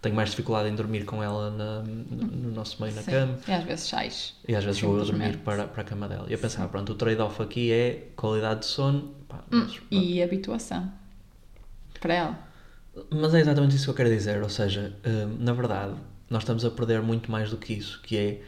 tenho 0.00 0.14
mais 0.14 0.30
dificuldade 0.30 0.68
em 0.68 0.74
dormir 0.76 1.04
com 1.04 1.20
ela 1.20 1.50
na- 1.50 1.82
no, 1.82 2.26
no 2.26 2.50
nosso 2.52 2.80
meio 2.80 2.94
na 2.94 3.02
Sim. 3.02 3.10
cama. 3.10 3.38
E 3.48 3.52
às 3.52 3.64
vezes 3.64 3.88
sais. 3.88 4.34
E 4.46 4.54
às 4.54 4.62
vezes 4.62 4.80
vou 4.80 4.96
dormir 5.04 5.38
para, 5.38 5.66
para 5.66 5.82
a 5.82 5.84
cama 5.84 6.06
dela. 6.06 6.26
E 6.28 6.32
eu 6.32 6.38
pensava, 6.38 6.68
pronto, 6.68 6.92
o 6.92 6.94
trade-off 6.94 7.42
aqui 7.42 7.72
é 7.72 8.08
qualidade 8.14 8.60
de 8.60 8.66
sono. 8.66 9.14
pá, 9.28 9.40
Hum, 9.50 9.66
mas, 9.66 9.80
E 9.90 10.22
habituação. 10.22 10.92
Para 12.00 12.14
ela. 12.14 12.38
mas 13.10 13.34
é 13.34 13.40
exatamente 13.40 13.74
isso 13.74 13.86
que 13.86 13.90
eu 13.90 13.94
quero 13.94 14.10
dizer. 14.10 14.40
Ou 14.42 14.48
seja, 14.48 14.94
hum, 15.04 15.36
na 15.40 15.52
verdade, 15.52 15.94
nós 16.30 16.42
estamos 16.44 16.64
a 16.64 16.70
perder 16.70 17.02
muito 17.02 17.32
mais 17.32 17.50
do 17.50 17.56
que 17.56 17.72
isso, 17.72 18.00
que 18.02 18.16
é 18.16 18.42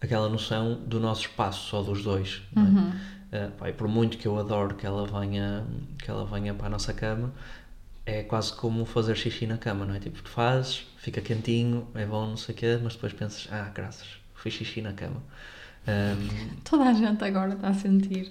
aquela 0.00 0.28
noção 0.28 0.74
do 0.86 1.00
nosso 1.00 1.22
espaço 1.22 1.68
só 1.68 1.82
dos 1.82 2.04
dois. 2.04 2.42
não 2.54 2.62
é? 2.92 3.10
Uhum. 3.32 3.46
Uh, 3.46 3.50
pá, 3.52 3.68
e 3.68 3.72
por 3.72 3.86
muito 3.88 4.18
que 4.18 4.26
eu 4.26 4.38
adoro 4.38 4.74
que 4.74 4.84
ela 4.86 5.06
venha 5.06 5.64
que 5.98 6.10
ela 6.10 6.24
venha 6.26 6.52
para 6.54 6.66
a 6.66 6.70
nossa 6.70 6.92
cama 6.92 7.32
é 8.06 8.22
quase 8.22 8.52
como 8.54 8.84
fazer 8.84 9.14
xixi 9.16 9.46
na 9.46 9.56
cama 9.58 9.84
não 9.84 9.94
é 9.94 10.00
tipo 10.00 10.20
tu 10.22 10.30
fazes 10.30 10.86
fica 10.98 11.20
quentinho 11.20 11.86
é 11.94 12.04
bom 12.06 12.26
não 12.26 12.36
sei 12.36 12.54
o 12.54 12.58
quê 12.58 12.78
mas 12.82 12.94
depois 12.94 13.12
pensas 13.12 13.46
ah 13.52 13.70
graças 13.74 14.06
fiz 14.34 14.54
xixi 14.54 14.82
na 14.82 14.92
cama 14.92 15.22
Um, 15.88 16.56
Toda 16.62 16.84
a 16.84 16.92
gente 16.92 17.24
agora 17.24 17.54
está 17.54 17.68
a 17.68 17.74
sentir. 17.74 18.30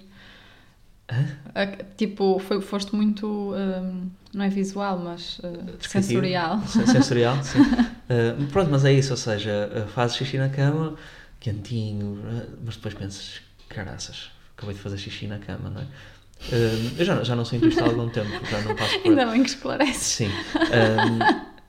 A- 1.54 1.66
Tipo, 1.96 2.38
foi, 2.38 2.60
foste 2.60 2.94
muito. 2.94 3.26
hum, 3.54 4.08
não 4.32 4.44
é 4.44 4.48
visual, 4.48 4.98
mas 5.00 5.40
uh, 5.40 5.76
sensorial. 5.80 6.60
Se- 6.66 6.86
sensorial 6.86 7.42
sim 7.42 7.58
Uh, 7.60 8.46
pronto 8.52 8.70
mas 8.70 8.84
é 8.84 8.92
isso 8.92 9.12
ou 9.12 9.16
seja 9.16 9.86
fazes 9.94 10.16
xixi 10.16 10.36
na 10.38 10.48
cama 10.48 10.96
quentinho 11.40 12.18
mas 12.64 12.76
depois 12.76 12.94
pensas 12.94 13.40
caraças 13.68 14.30
acabei 14.60 14.74
de 14.74 14.80
fazer 14.80 14.98
xixi 14.98 15.26
na 15.26 15.38
cama 15.38 15.70
não 15.70 15.80
é 15.80 15.86
eu 16.98 17.04
já, 17.04 17.22
já 17.22 17.36
não 17.36 17.44
sinto 17.44 17.66
isto 17.66 17.82
há 17.82 17.86
algum 17.86 18.08
tempo 18.10 18.28
já 18.46 18.60
não 18.62 18.74
passo 18.74 18.98
por 19.00 19.08
Ainda 19.08 19.26
bem 19.26 19.42
que 19.42 19.50
esclareces. 19.50 20.02
Sim. 20.02 20.30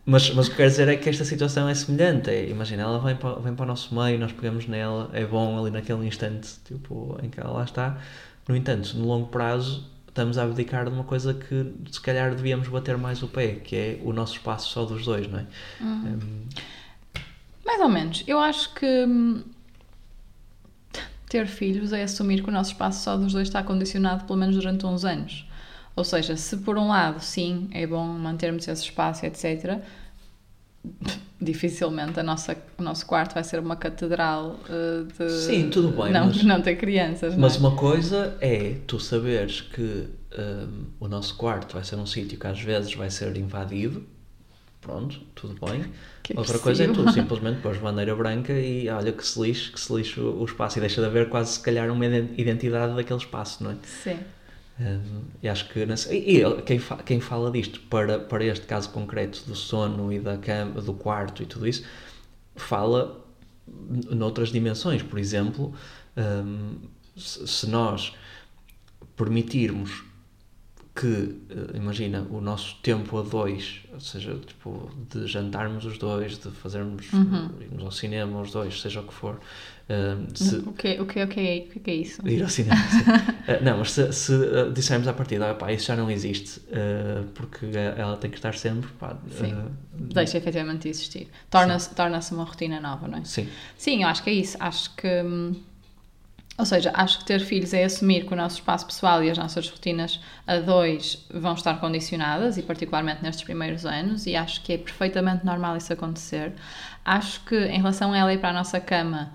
Mas, 0.06 0.34
mas 0.34 0.48
o 0.48 0.52
que 0.52 0.58
quero 0.58 0.70
dizer 0.70 0.88
é 0.88 0.96
que 0.96 1.10
esta 1.10 1.24
situação 1.24 1.70
é 1.70 1.76
semelhante. 1.76 2.30
É, 2.30 2.50
imagina, 2.50 2.84
ela 2.84 3.00
vem 3.00 3.16
para, 3.16 3.36
vem 3.36 3.54
para 3.54 3.64
o 3.64 3.68
nosso 3.68 3.94
meio, 3.94 4.18
nós 4.18 4.32
pegamos 4.32 4.68
nela, 4.68 5.10
é 5.14 5.26
bom 5.26 5.60
ali 5.60 5.70
naquele 5.70 6.08
instante 6.08 6.50
tipo, 6.66 7.18
em 7.22 7.30
que 7.30 7.40
ela 7.40 7.52
lá 7.52 7.64
está. 7.64 7.98
No 8.48 8.56
entanto, 8.56 8.98
no 8.98 9.06
longo 9.06 9.28
prazo, 9.28 9.88
estamos 10.08 10.38
a 10.38 10.44
abdicar 10.44 10.86
de 10.86 10.92
uma 10.92 11.04
coisa 11.04 11.34
que 11.34 11.72
se 11.92 12.02
calhar 12.02 12.34
devíamos 12.34 12.68
bater 12.68 12.98
mais 12.98 13.22
o 13.22 13.28
pé, 13.28 13.56
que 13.56 13.76
é 13.76 14.00
o 14.04 14.12
nosso 14.12 14.34
espaço 14.34 14.70
só 14.70 14.86
dos 14.86 15.06
dois, 15.06 15.28
não 15.28 15.40
é? 15.40 15.46
Uhum. 15.80 16.20
Ahm, 17.16 17.22
Mais 17.64 17.80
ou 17.80 17.90
menos. 17.90 18.24
Eu 18.26 18.40
acho 18.40 18.74
que 18.74 18.86
hum, 18.86 19.44
ter 21.32 21.48
filhos 21.48 21.94
é 21.94 22.04
assumir 22.04 22.44
que 22.44 22.50
o 22.50 22.52
nosso 22.52 22.72
espaço 22.74 23.06
só 23.06 23.16
dos 23.16 23.32
dois 23.32 23.48
está 23.48 23.64
condicionado 23.64 24.26
pelo 24.26 24.38
menos 24.38 24.54
durante 24.58 24.86
uns 24.86 25.06
anos. 25.06 25.48
Ou 25.96 26.04
seja, 26.04 26.36
se 26.36 26.58
por 26.58 26.78
um 26.78 26.90
lado, 26.90 27.22
sim, 27.22 27.70
é 27.72 27.88
bom 27.88 28.06
mantermos 28.06 28.68
esse 28.68 28.84
espaço, 28.84 29.26
etc., 29.26 29.80
dificilmente 31.40 32.20
a 32.20 32.24
nossa, 32.24 32.56
o 32.78 32.84
nosso 32.84 33.06
quarto 33.06 33.34
vai 33.34 33.44
ser 33.46 33.60
uma 33.60 33.76
catedral 33.78 34.60
uh, 34.70 35.06
de. 35.06 35.30
Sim, 35.32 35.70
tudo 35.70 35.90
bem, 35.90 36.12
Não, 36.12 36.28
mas- 36.28 36.44
não 36.44 36.62
ter 36.62 36.76
crianças. 36.76 37.36
Mas 37.36 37.56
é? 37.56 37.60
uma 37.60 37.76
coisa 37.78 38.38
é 38.42 38.76
tu 38.86 39.00
saberes 39.00 39.62
que 39.62 40.08
hum, 40.38 40.86
o 41.00 41.08
nosso 41.08 41.36
quarto 41.38 41.74
vai 41.74 41.84
ser 41.84 41.96
um 41.96 42.06
sítio 42.06 42.38
que 42.38 42.46
às 42.46 42.60
vezes 42.60 42.94
vai 42.94 43.10
ser 43.10 43.38
invadido, 43.38 44.06
pronto, 44.82 45.20
tudo 45.36 45.56
bem. 45.66 45.86
Outra 46.36 46.60
coisa 46.60 46.84
é 46.84 46.88
tu 46.88 47.10
simplesmente 47.12 47.62
pôs 47.62 47.78
bandeira 47.78 48.16
branca 48.16 48.54
e 48.54 48.90
olha 48.90 49.12
que 49.12 49.26
se 49.26 49.40
lixe, 49.42 49.72
que 49.72 49.80
se 49.80 49.94
lixe 49.94 50.20
o, 50.20 50.42
o 50.42 50.46
espaço 50.46 50.78
e 50.78 50.82
deixa 50.82 51.02
de 51.02 51.08
haver 51.08 51.30
quase 51.30 51.54
se 51.54 51.60
calhar 51.60 51.92
uma 51.92 52.06
iden- 52.06 52.34
identidade 52.38 52.96
daquele 52.96 53.20
espaço, 53.20 53.64
não 53.64 53.72
é? 53.72 53.76
Sim. 53.84 54.20
Hum, 54.80 55.22
e 55.44 55.48
acho 55.50 55.70
que 55.70 55.80
e, 55.80 56.42
e 56.42 56.62
quem, 56.64 56.80
fa- 56.80 57.04
quem 57.04 57.20
fala 57.20 57.52
disto 57.52 57.80
para, 57.82 58.18
para 58.20 58.44
este 58.46 58.66
caso 58.66 58.90
concreto 58.90 59.44
do 59.46 59.56
sono 59.56 60.12
e 60.12 60.20
da 60.20 60.38
cama, 60.38 60.82
do 60.82 60.94
quarto 60.94 61.44
e 61.44 61.46
tudo 61.46 61.68
isso, 61.68 61.84
fala 62.56 63.24
noutras 64.10 64.50
dimensões. 64.52 65.04
Por 65.04 65.20
exemplo, 65.20 65.74
hum, 66.18 66.76
se 67.16 67.68
nós 67.68 68.14
permitirmos 69.16 70.04
que, 71.02 71.36
eh, 71.50 71.78
imagina, 71.78 72.28
o 72.30 72.40
nosso 72.40 72.76
tempo 72.84 73.18
a 73.18 73.24
dois, 73.24 73.82
ou 73.94 74.00
seja, 74.00 74.36
tipo, 74.46 74.90
de 75.10 75.26
jantarmos 75.28 75.84
os 75.86 75.98
dois, 75.98 76.38
de 76.38 76.50
fazermos, 76.52 77.06
irmos 77.60 77.84
ao 77.84 77.92
cinema 77.92 78.40
os 78.42 78.52
dois, 78.52 78.80
seja 78.82 79.02
o 79.02 79.04
que 79.08 79.14
for, 79.14 79.40
hum, 79.90 80.28
se, 80.36 80.56
O 80.58 80.74
que, 80.74 81.00
o, 81.02 81.06
que, 81.06 81.24
o, 81.24 81.28
que 81.28 81.40
é, 81.40 81.68
o 81.76 81.80
que 81.80 81.92
é 81.92 81.96
isso? 81.96 82.22
Ir 82.28 82.44
ao 82.44 82.50
cinema, 82.50 82.82
sim. 82.90 83.06
Eh, 83.48 83.60
não, 83.64 83.80
mas 83.80 83.92
se, 83.92 84.14
se 84.14 84.34
eh, 84.34 84.70
dissermos 84.72 85.08
à 85.08 85.14
partida, 85.14 85.50
"Ah, 85.50 85.56
pá, 85.56 85.72
isso 85.74 85.88
já 85.88 85.96
não 85.96 86.10
existe, 86.12 86.62
eh, 86.72 87.24
porque 87.34 87.66
eh, 87.66 87.96
ela 87.98 88.16
tem 88.18 88.30
que 88.30 88.38
estar 88.38 88.54
sempre, 88.54 88.90
pá, 89.00 89.18
Sim. 89.32 89.52
eh, 89.52 89.66
Deixa 90.14 90.38
efetivamente 90.38 90.84
de 90.84 90.90
existir. 90.90 91.28
Torna-se 91.50 91.94
torna 91.96 92.20
uma 92.32 92.44
rotina 92.44 92.80
nova, 92.80 93.08
não 93.08 93.18
é? 93.20 93.24
sim, 93.26 93.48
Sim, 93.78 94.04
eu 94.04 94.10
acho 94.10 94.24
que 94.24 94.30
é 94.30 94.34
isso. 94.34 94.58
Acho 94.60 94.96
que. 94.96 95.08
Ou 96.58 96.66
seja, 96.66 96.92
acho 96.94 97.20
que 97.20 97.26
ter 97.26 97.40
filhos 97.40 97.74
é 97.74 97.84
assumir 97.84 98.26
que 98.26 98.34
o 98.34 98.36
nosso 98.36 98.56
espaço 98.56 98.86
pessoal 98.86 99.24
e 99.24 99.32
as 99.32 99.38
nossas 99.38 99.68
rotinas 99.70 100.20
a 100.46 100.58
dois 100.58 101.26
vão 101.34 101.54
estar 101.54 101.80
condicionadas, 101.80 102.58
e 102.58 102.62
particularmente 102.62 103.24
nestes 103.24 103.44
primeiros 103.44 103.86
anos, 103.86 104.28
e 104.28 104.36
acho 104.36 104.62
que 104.62 104.74
é 104.74 104.78
perfeitamente 104.78 105.46
normal 105.46 105.78
isso 105.78 105.92
acontecer. 105.92 106.54
Acho 107.04 107.44
que 107.46 107.56
em 107.56 107.78
relação 107.78 108.14
a 108.14 108.18
ela 108.18 108.34
ir 108.34 108.40
para 108.40 108.50
a 108.50 108.54
nossa 108.54 108.80
cama, 108.80 109.32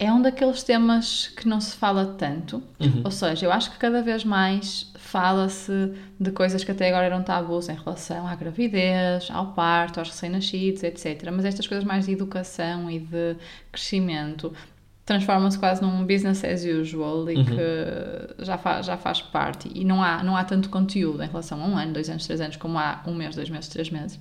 é 0.00 0.10
um 0.10 0.22
daqueles 0.22 0.62
temas 0.62 1.28
que 1.28 1.46
não 1.46 1.60
se 1.60 1.76
fala 1.76 2.14
tanto. 2.16 2.62
Uhum. 2.80 3.02
Ou 3.04 3.10
seja, 3.10 3.44
eu 3.44 3.52
acho 3.52 3.70
que 3.70 3.76
cada 3.76 4.00
vez 4.00 4.24
mais 4.24 4.90
fala-se 4.96 5.92
de 6.18 6.30
coisas 6.30 6.64
que 6.64 6.70
até 6.70 6.88
agora 6.88 7.04
eram 7.04 7.22
tabus 7.22 7.68
em 7.68 7.74
relação 7.74 8.26
à 8.26 8.34
gravidez, 8.34 9.28
ao 9.30 9.52
parto, 9.52 10.00
aos 10.00 10.08
recém-nascidos, 10.08 10.82
etc. 10.84 11.28
Mas 11.30 11.44
estas 11.44 11.66
coisas 11.66 11.84
mais 11.84 12.06
de 12.06 12.12
educação 12.12 12.90
e 12.90 12.98
de 12.98 13.36
crescimento 13.70 14.54
transformam-se 15.10 15.58
quase 15.58 15.82
num 15.82 16.06
business 16.06 16.44
as 16.44 16.62
usual 16.62 17.28
e 17.28 17.44
que 17.44 18.44
já, 18.44 18.56
fa 18.56 18.80
já 18.80 18.96
faz 18.96 19.20
parte. 19.20 19.68
E 19.74 19.84
não 19.84 20.00
há, 20.00 20.22
não 20.22 20.36
há 20.36 20.44
tanto 20.44 20.70
conteúdo 20.70 21.20
em 21.20 21.26
relação 21.26 21.60
a 21.60 21.66
um 21.66 21.76
ano, 21.76 21.92
dois 21.92 22.08
anos, 22.08 22.24
três 22.24 22.40
anos, 22.40 22.54
como 22.54 22.78
há 22.78 23.02
um 23.04 23.12
mês, 23.12 23.34
dois 23.34 23.50
meses, 23.50 23.68
três 23.68 23.90
meses. 23.90 24.20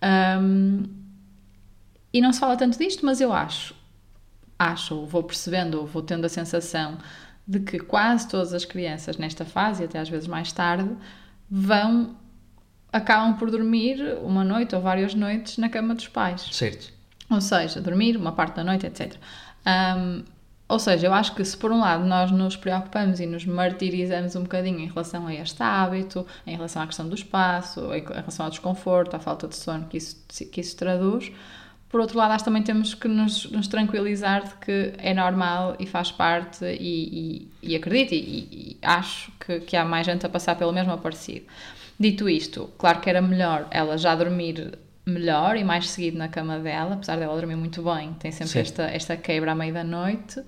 Ahm, 0.00 0.84
e 2.12 2.20
não 2.20 2.32
se 2.32 2.38
fala 2.38 2.56
tanto 2.56 2.78
disto, 2.78 3.04
mas 3.04 3.20
eu 3.20 3.32
acho, 3.32 3.74
acho, 4.56 4.94
ou 4.94 5.06
vou 5.08 5.24
percebendo, 5.24 5.80
ou 5.80 5.86
vou 5.86 6.02
tendo 6.02 6.24
a 6.24 6.28
sensação 6.28 6.98
de 7.44 7.58
que 7.58 7.80
quase 7.80 8.28
todas 8.28 8.54
as 8.54 8.64
crianças 8.64 9.16
nesta 9.16 9.44
fase, 9.44 9.82
e 9.82 9.86
até 9.86 9.98
às 9.98 10.08
vezes 10.08 10.28
mais 10.28 10.52
tarde, 10.52 10.88
vão, 11.50 12.14
acabam 12.92 13.36
por 13.36 13.50
dormir 13.50 14.00
uma 14.22 14.44
noite 14.44 14.76
ou 14.76 14.80
várias 14.80 15.14
noites 15.14 15.58
na 15.58 15.68
cama 15.68 15.96
dos 15.96 16.06
pais. 16.06 16.42
certo. 16.52 16.96
Ou 17.28 17.40
seja, 17.40 17.80
dormir 17.80 18.16
uma 18.16 18.32
parte 18.32 18.56
da 18.56 18.64
noite, 18.64 18.86
etc. 18.86 19.16
Ahm, 19.64 20.24
ou 20.68 20.78
seja, 20.78 21.06
eu 21.06 21.14
acho 21.14 21.34
que 21.34 21.42
se 21.44 21.56
por 21.56 21.72
um 21.72 21.80
lado 21.80 22.04
nós 22.04 22.30
nos 22.30 22.54
preocupamos 22.54 23.20
e 23.20 23.26
nos 23.26 23.46
martirizamos 23.46 24.36
um 24.36 24.42
bocadinho 24.42 24.80
em 24.80 24.86
relação 24.86 25.26
a 25.26 25.34
este 25.34 25.62
hábito, 25.62 26.26
em 26.46 26.54
relação 26.54 26.82
à 26.82 26.86
questão 26.86 27.08
do 27.08 27.14
espaço, 27.14 27.80
em 27.94 28.04
relação 28.04 28.44
ao 28.44 28.50
desconforto, 28.50 29.14
à 29.14 29.18
falta 29.18 29.48
de 29.48 29.56
sono 29.56 29.86
que 29.86 29.96
isso, 29.96 30.22
que 30.52 30.60
isso 30.60 30.76
traduz, 30.76 31.32
por 31.88 32.00
outro 32.00 32.18
lado, 32.18 32.36
que 32.36 32.44
também 32.44 32.62
temos 32.62 32.94
que 32.94 33.08
nos, 33.08 33.50
nos 33.50 33.66
tranquilizar 33.66 34.44
de 34.44 34.54
que 34.56 34.92
é 34.98 35.14
normal 35.14 35.74
e 35.78 35.86
faz 35.86 36.12
parte 36.12 36.64
e, 36.64 37.48
e, 37.62 37.70
e 37.70 37.76
acredito 37.76 38.12
e, 38.12 38.74
e 38.74 38.78
acho 38.82 39.32
que, 39.40 39.60
que 39.60 39.74
há 39.76 39.86
mais 39.86 40.04
gente 40.04 40.26
a 40.26 40.28
passar 40.28 40.54
pelo 40.56 40.72
mesmo 40.72 40.96
parecido. 40.98 41.46
Dito 41.98 42.28
isto, 42.28 42.70
claro 42.76 43.00
que 43.00 43.08
era 43.08 43.22
melhor 43.22 43.66
ela 43.70 43.96
já 43.96 44.14
dormir 44.14 44.78
melhor 45.08 45.56
e 45.56 45.64
mais 45.64 45.90
seguido 45.90 46.18
na 46.18 46.28
cama 46.28 46.58
dela, 46.58 46.94
apesar 46.94 47.16
dela 47.16 47.34
dormir 47.34 47.56
muito 47.56 47.82
bem, 47.82 48.14
tem 48.14 48.30
sempre 48.30 48.52
Sim. 48.52 48.60
esta, 48.60 48.82
esta 48.84 49.16
quebra 49.16 49.52
à 49.52 49.54
meia 49.54 49.72
da 49.72 49.84
noite. 49.84 50.40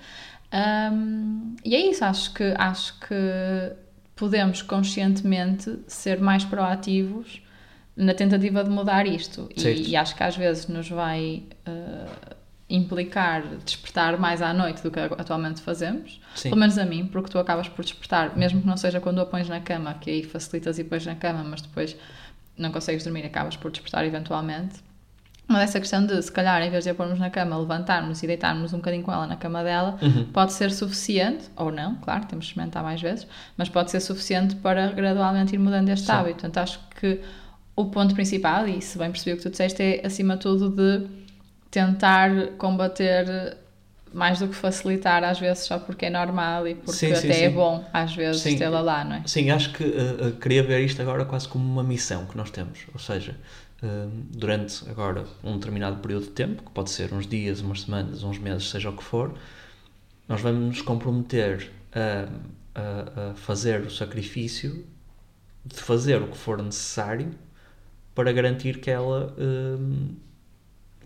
Um, 0.52 1.56
e 1.64 1.74
é 1.74 1.90
isso, 1.90 2.04
acho 2.04 2.34
que, 2.34 2.54
acho 2.56 2.98
que 3.00 3.14
podemos 4.14 4.62
conscientemente 4.62 5.78
ser 5.86 6.20
mais 6.20 6.44
proativos 6.44 7.42
na 7.96 8.14
tentativa 8.14 8.62
de 8.62 8.70
mudar 8.70 9.06
isto. 9.06 9.48
E, 9.56 9.90
e 9.90 9.96
acho 9.96 10.14
que 10.14 10.22
às 10.22 10.36
vezes 10.36 10.68
nos 10.68 10.88
vai 10.88 11.44
uh, 11.66 12.36
implicar 12.68 13.42
despertar 13.64 14.18
mais 14.18 14.40
à 14.40 14.52
noite 14.52 14.82
do 14.82 14.90
que 14.90 15.00
atualmente 15.00 15.60
fazemos. 15.60 16.20
Sim. 16.34 16.50
Pelo 16.50 16.60
menos 16.60 16.78
a 16.78 16.84
mim, 16.84 17.06
porque 17.06 17.30
tu 17.30 17.38
acabas 17.38 17.68
por 17.68 17.84
despertar, 17.84 18.36
mesmo 18.36 18.60
que 18.60 18.66
não 18.66 18.76
seja 18.76 19.00
quando 19.00 19.20
a 19.20 19.26
pões 19.26 19.48
na 19.48 19.60
cama, 19.60 19.94
que 19.94 20.10
aí 20.10 20.22
facilitas 20.22 20.78
e 20.78 20.84
pões 20.84 21.04
na 21.04 21.14
cama, 21.14 21.42
mas 21.42 21.62
depois 21.62 21.96
não 22.60 22.70
consegues 22.72 23.02
dormir, 23.04 23.24
acabas 23.26 23.56
por 23.56 23.70
despertar 23.70 24.04
eventualmente. 24.04 24.76
Mas 25.48 25.62
essa 25.70 25.80
questão 25.80 26.06
de, 26.06 26.22
se 26.22 26.30
calhar, 26.30 26.62
em 26.62 26.70
vez 26.70 26.84
de 26.84 26.90
a 26.90 26.94
pormos 26.94 27.18
na 27.18 27.28
cama, 27.28 27.58
levantarmos 27.58 28.22
e 28.22 28.26
deitarmos 28.28 28.72
um 28.72 28.76
bocadinho 28.76 29.02
com 29.02 29.12
ela 29.12 29.26
na 29.26 29.34
cama 29.36 29.64
dela, 29.64 29.98
Uhum. 30.00 30.26
pode 30.32 30.52
ser 30.52 30.70
suficiente, 30.70 31.46
ou 31.56 31.72
não, 31.72 31.96
claro, 31.96 32.24
temos 32.26 32.44
de 32.44 32.52
experimentar 32.52 32.84
mais 32.84 33.00
vezes, 33.02 33.26
mas 33.56 33.68
pode 33.68 33.90
ser 33.90 33.98
suficiente 33.98 34.54
para 34.56 34.92
gradualmente 34.92 35.54
ir 35.54 35.58
mudando 35.58 35.88
este 35.88 36.06
Sim. 36.06 36.12
hábito. 36.12 36.34
Portanto, 36.42 36.58
acho 36.58 36.78
que 37.00 37.20
o 37.74 37.86
ponto 37.86 38.14
principal, 38.14 38.68
e 38.68 38.80
se 38.80 38.96
bem 38.96 39.10
percebi 39.10 39.32
o 39.34 39.36
que 39.38 39.42
tu 39.42 39.50
disseste, 39.50 39.82
é 39.82 40.06
acima 40.06 40.34
de 40.36 40.42
tudo 40.42 40.70
de 40.70 41.08
tentar 41.68 42.30
combater 42.58 43.56
mais 44.12 44.38
do 44.38 44.48
que 44.48 44.54
facilitar 44.54 45.22
às 45.22 45.38
vezes 45.38 45.64
só 45.64 45.78
porque 45.78 46.06
é 46.06 46.10
normal 46.10 46.66
e 46.66 46.74
porque 46.74 46.92
Sim, 46.92 47.14
sim, 47.14 47.28
até 47.28 47.44
é 47.44 47.48
sim. 47.48 47.54
bom 47.54 47.84
às 47.92 48.14
vezes 48.14 48.42
tê-la 48.42 48.80
lá, 48.80 49.04
não 49.04 49.16
é? 49.16 49.22
Sim, 49.26 49.50
acho 49.50 49.72
que 49.72 49.84
uh, 49.84 50.28
uh, 50.28 50.32
queria 50.32 50.62
ver 50.62 50.80
isto 50.84 51.00
agora 51.00 51.24
quase 51.24 51.48
como 51.48 51.64
uma 51.64 51.82
missão 51.82 52.26
que 52.26 52.36
nós 52.36 52.50
temos. 52.50 52.80
Ou 52.92 52.98
seja, 52.98 53.36
uh, 53.82 54.10
durante 54.30 54.88
agora 54.88 55.24
um 55.44 55.54
determinado 55.54 55.96
período 56.00 56.24
de 56.24 56.30
tempo, 56.30 56.62
que 56.62 56.70
pode 56.70 56.90
ser 56.90 57.12
uns 57.12 57.26
dias, 57.26 57.60
umas 57.60 57.82
semanas, 57.82 58.22
uns 58.22 58.38
meses, 58.38 58.68
seja 58.68 58.90
o 58.90 58.96
que 58.96 59.04
for, 59.04 59.34
nós 60.28 60.40
vamos 60.40 60.60
nos 60.60 60.82
comprometer 60.82 61.70
a, 61.92 62.28
a, 62.74 63.30
a 63.30 63.34
fazer 63.34 63.82
o 63.82 63.90
sacrifício 63.90 64.84
de 65.64 65.76
fazer 65.76 66.22
o 66.22 66.28
que 66.28 66.36
for 66.36 66.62
necessário 66.62 67.30
para 68.14 68.32
garantir 68.32 68.80
que 68.80 68.90
ela 68.90 69.34
um, 69.38 70.14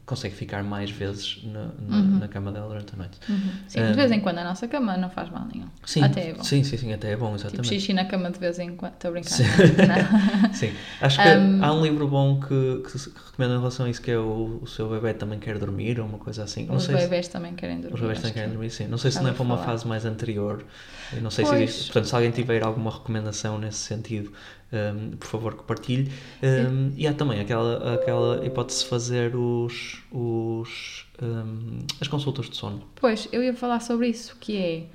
consegue 0.07 0.35
ficar 0.35 0.63
mais 0.63 0.91
vezes 0.91 1.41
na, 1.45 1.71
na, 1.89 1.97
Uhum. 1.97 2.19
na 2.19 2.29
cama 2.29 2.53
dela 2.53 2.69
durante 2.69 2.93
a 2.93 2.97
noite. 2.99 3.19
Uhum. 3.29 3.51
Sim, 3.67 3.81
Um, 3.83 3.87
de 3.91 3.93
vez 3.95 4.13
em 4.13 4.21
quando 4.21 4.39
a 4.39 4.45
nossa 4.45 4.69
cama 4.69 4.97
não 4.99 5.09
faz 5.09 5.31
mal 5.31 5.47
nenhum. 5.53 5.67
Sim, 5.87 6.03
Até 6.03 6.29
é 6.31 6.35
bom. 6.35 6.43
sim, 6.45 6.63
sim, 6.63 6.77
sim, 6.77 6.93
até 6.93 7.13
é 7.13 7.17
bom, 7.17 7.27
Tipo 7.35 7.37
exatamente. 7.49 7.69
xixi 7.69 7.93
na 7.95 8.05
cama 8.05 8.31
de 8.31 8.39
vez 8.39 8.59
em 8.59 8.77
quando. 8.77 8.93
Estou 8.93 9.09
a 9.09 9.13
brincar. 9.13 9.31
Sim. 9.31 9.43
Não. 9.45 10.53
Sim, 10.53 10.73
acho 11.01 11.23
que 11.23 11.29
Um, 11.29 11.65
há 11.65 11.73
um 11.73 11.83
livro 11.83 12.07
bom 12.07 12.39
que, 12.39 12.83
que, 12.87 12.99
que 12.99 13.19
recomendo 13.27 13.55
em 13.55 13.59
relação 13.59 13.87
a 13.87 13.91
isso, 13.91 14.03
que 14.03 14.11
é 14.11 14.19
o, 14.19 14.61
o 14.63 14.67
seu 14.67 14.89
bebê 14.91 15.15
também 15.15 15.39
quer 15.39 15.59
dormir, 15.59 15.99
ou 15.99 16.07
uma 16.07 16.19
coisa 16.19 16.45
assim. 16.45 16.67
Não 16.67 16.77
Os 16.77 16.85
sei 16.85 16.97
se- 16.97 17.03
bebés 17.03 17.29
também 17.29 17.55
querem 17.55 17.81
dormir. 17.81 17.95
os 17.95 18.01
bebés 18.01 18.19
também 18.19 18.33
querem 18.35 18.49
que- 18.51 18.55
dormir, 18.57 18.71
sim. 18.71 18.87
Não 18.87 18.99
sei 18.99 19.11
se 19.11 19.23
não 19.23 19.31
é 19.31 19.33
para 19.33 19.43
uma 19.43 19.59
fase 19.59 19.87
mais 19.89 20.05
anterior. 20.05 20.65
Eu 21.13 21.23
não 21.23 21.31
sei 21.31 21.45
Pois. 21.45 21.57
se 21.59 21.65
existe. 21.65 21.85
Portanto, 21.87 22.09
se 22.09 22.15
alguém 22.15 22.31
tiver 22.31 22.63
alguma 22.63 22.91
recomendação 22.91 23.59
nesse 23.59 23.79
sentido, 23.79 24.33
hum, 24.75 25.17
por 25.17 25.27
favor 25.27 25.57
que 25.57 25.63
partilhe. 25.63 26.11
Hum, 26.43 26.93
e 26.97 27.07
há 27.07 27.15
também 27.15 27.41
aquela, 27.41 27.95
aquela 27.95 28.45
hipótese 28.45 28.83
de 28.83 28.91
fazer 28.91 29.37
os, 29.37 30.03
os, 30.11 31.07
hum, 31.23 31.81
as 32.01 32.09
consultas 32.09 32.51
de 32.51 32.57
sono. 32.57 32.83
Pois, 32.97 33.29
eu 33.33 33.43
ia 33.43 33.55
falar 33.55 33.81
sobre 33.81 34.09
isso, 34.09 34.37
que 34.41 34.57
é. 34.57 34.87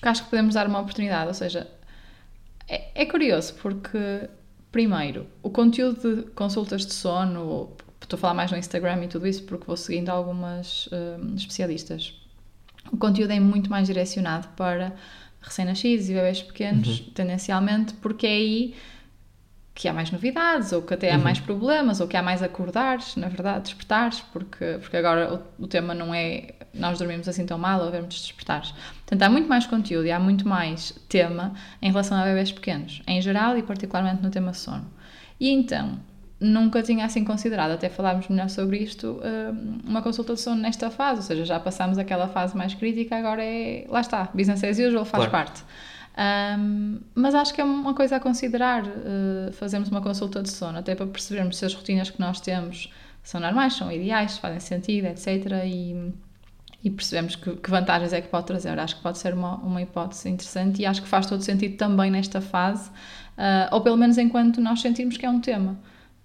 que 0.00 0.08
acho 0.08 0.24
que 0.24 0.30
podemos 0.30 0.54
dar 0.54 0.66
uma 0.66 0.80
oportunidade, 0.80 1.28
ou 1.28 1.34
seja, 1.34 1.66
é, 2.68 3.02
é 3.02 3.06
curioso 3.06 3.54
porque, 3.60 4.28
primeiro, 4.70 5.26
o 5.42 5.50
conteúdo 5.50 6.16
de 6.16 6.30
consultas 6.30 6.86
de 6.86 6.92
sono, 6.92 7.72
estou 8.00 8.16
a 8.16 8.20
falar 8.20 8.34
mais 8.34 8.50
no 8.50 8.56
Instagram 8.56 9.04
e 9.04 9.08
tudo 9.08 9.26
isso 9.26 9.42
porque 9.44 9.66
vou 9.66 9.76
seguindo 9.76 10.10
algumas 10.10 10.88
especialistas. 11.36 12.14
O 12.92 12.96
conteúdo 12.96 13.32
é 13.32 13.40
muito 13.40 13.68
mais 13.68 13.88
direcionado 13.88 14.48
para 14.56 14.94
recém-nascidos 15.46 16.10
e 16.10 16.14
bebês 16.14 16.42
pequenos, 16.42 17.00
tendencialmente, 17.14 17.94
porque 17.94 18.26
é 18.26 18.30
aí 18.30 18.74
que 19.74 19.88
há 19.88 19.92
mais 19.92 20.10
novidades, 20.10 20.72
ou 20.72 20.80
que 20.82 20.94
até 20.94 21.12
há 21.12 21.16
Uhum. 21.18 21.22
mais 21.24 21.38
problemas, 21.38 22.00
ou 22.00 22.08
que 22.08 22.16
há 22.16 22.22
mais 22.22 22.42
acordares, 22.42 23.14
na 23.16 23.28
verdade, 23.28 23.64
despertares, 23.64 24.20
porque, 24.32 24.78
porque 24.80 24.96
agora 24.96 25.42
o, 25.58 25.64
o 25.64 25.66
tema 25.66 25.92
não 25.94 26.14
é 26.14 26.54
nós 26.72 26.98
dormimos 26.98 27.28
assim 27.28 27.44
tão 27.46 27.58
mal 27.58 27.80
ou 27.82 27.90
vermos 27.90 28.14
despertares. 28.20 28.72
Portanto, 29.06 29.22
há 29.22 29.28
muito 29.30 29.48
mais 29.48 29.66
conteúdo 29.66 30.06
e 30.06 30.10
há 30.12 30.18
muito 30.20 30.46
mais 30.48 30.92
tema 31.08 31.54
em 31.80 31.88
relação 31.90 32.18
a 32.18 32.24
bebés 32.24 32.52
pequenos, 32.52 33.02
em 33.06 33.20
geral 33.20 33.56
e 33.56 33.62
particularmente 33.62 34.22
no 34.22 34.30
tema 34.30 34.52
sono. 34.54 34.90
E 35.38 35.50
então, 35.50 35.98
nunca 36.40 36.82
tinha 36.82 37.04
assim 37.04 37.24
considerado, 37.24 37.72
até 37.72 37.88
falarmos 37.88 38.28
melhor 38.28 38.50
sobre 38.50 38.78
isto, 38.78 39.20
hum, 39.24 39.78
uma 39.86 40.02
consulta 40.02 40.34
de 40.34 40.40
sono 40.40 40.60
nesta 40.60 40.90
fase, 40.90 41.20
ou 41.20 41.22
seja, 41.22 41.44
já 41.44 41.58
passámos 41.58 41.98
aquela 41.98 42.28
fase 42.28 42.56
mais 42.56 42.74
crítica, 42.74 43.16
agora 43.16 43.42
é, 43.42 43.86
lá 43.88 44.00
está, 44.00 44.28
business 44.34 44.62
as 44.62 44.78
usual, 44.78 45.04
faz 45.04 45.26
Claro. 45.26 45.30
parte. 45.30 45.64
Um, 46.18 46.98
mas 47.14 47.34
acho 47.34 47.52
que 47.52 47.60
é 47.60 47.64
uma 47.64 47.92
coisa 47.92 48.16
a 48.16 48.20
considerar 48.20 48.84
uh, 48.84 49.52
fazermos 49.52 49.90
uma 49.90 50.00
consulta 50.00 50.42
de 50.42 50.50
sono, 50.50 50.78
até 50.78 50.94
para 50.94 51.06
percebermos 51.06 51.58
se 51.58 51.64
as 51.66 51.74
rotinas 51.74 52.08
que 52.08 52.18
nós 52.18 52.40
temos 52.40 52.90
são 53.22 53.40
normais, 53.40 53.74
são 53.74 53.92
ideais, 53.92 54.38
fazem 54.38 54.60
sentido, 54.60 55.06
etc. 55.06 55.26
E, 55.66 56.12
e 56.82 56.90
percebemos 56.90 57.36
que, 57.36 57.56
que 57.56 57.70
vantagens 57.70 58.14
é 58.14 58.20
que 58.22 58.28
pode 58.28 58.46
trazer. 58.46 58.78
Acho 58.78 58.96
que 58.96 59.02
pode 59.02 59.18
ser 59.18 59.34
uma, 59.34 59.56
uma 59.56 59.82
hipótese 59.82 60.30
interessante 60.30 60.80
e 60.80 60.86
acho 60.86 61.02
que 61.02 61.08
faz 61.08 61.26
todo 61.26 61.42
sentido 61.42 61.76
também 61.76 62.10
nesta 62.10 62.40
fase, 62.40 62.88
uh, 62.88 63.74
ou 63.74 63.82
pelo 63.82 63.98
menos 63.98 64.16
enquanto 64.16 64.58
nós 64.60 64.80
sentirmos 64.80 65.18
que 65.18 65.26
é 65.26 65.30
um 65.30 65.40
tema. 65.40 65.76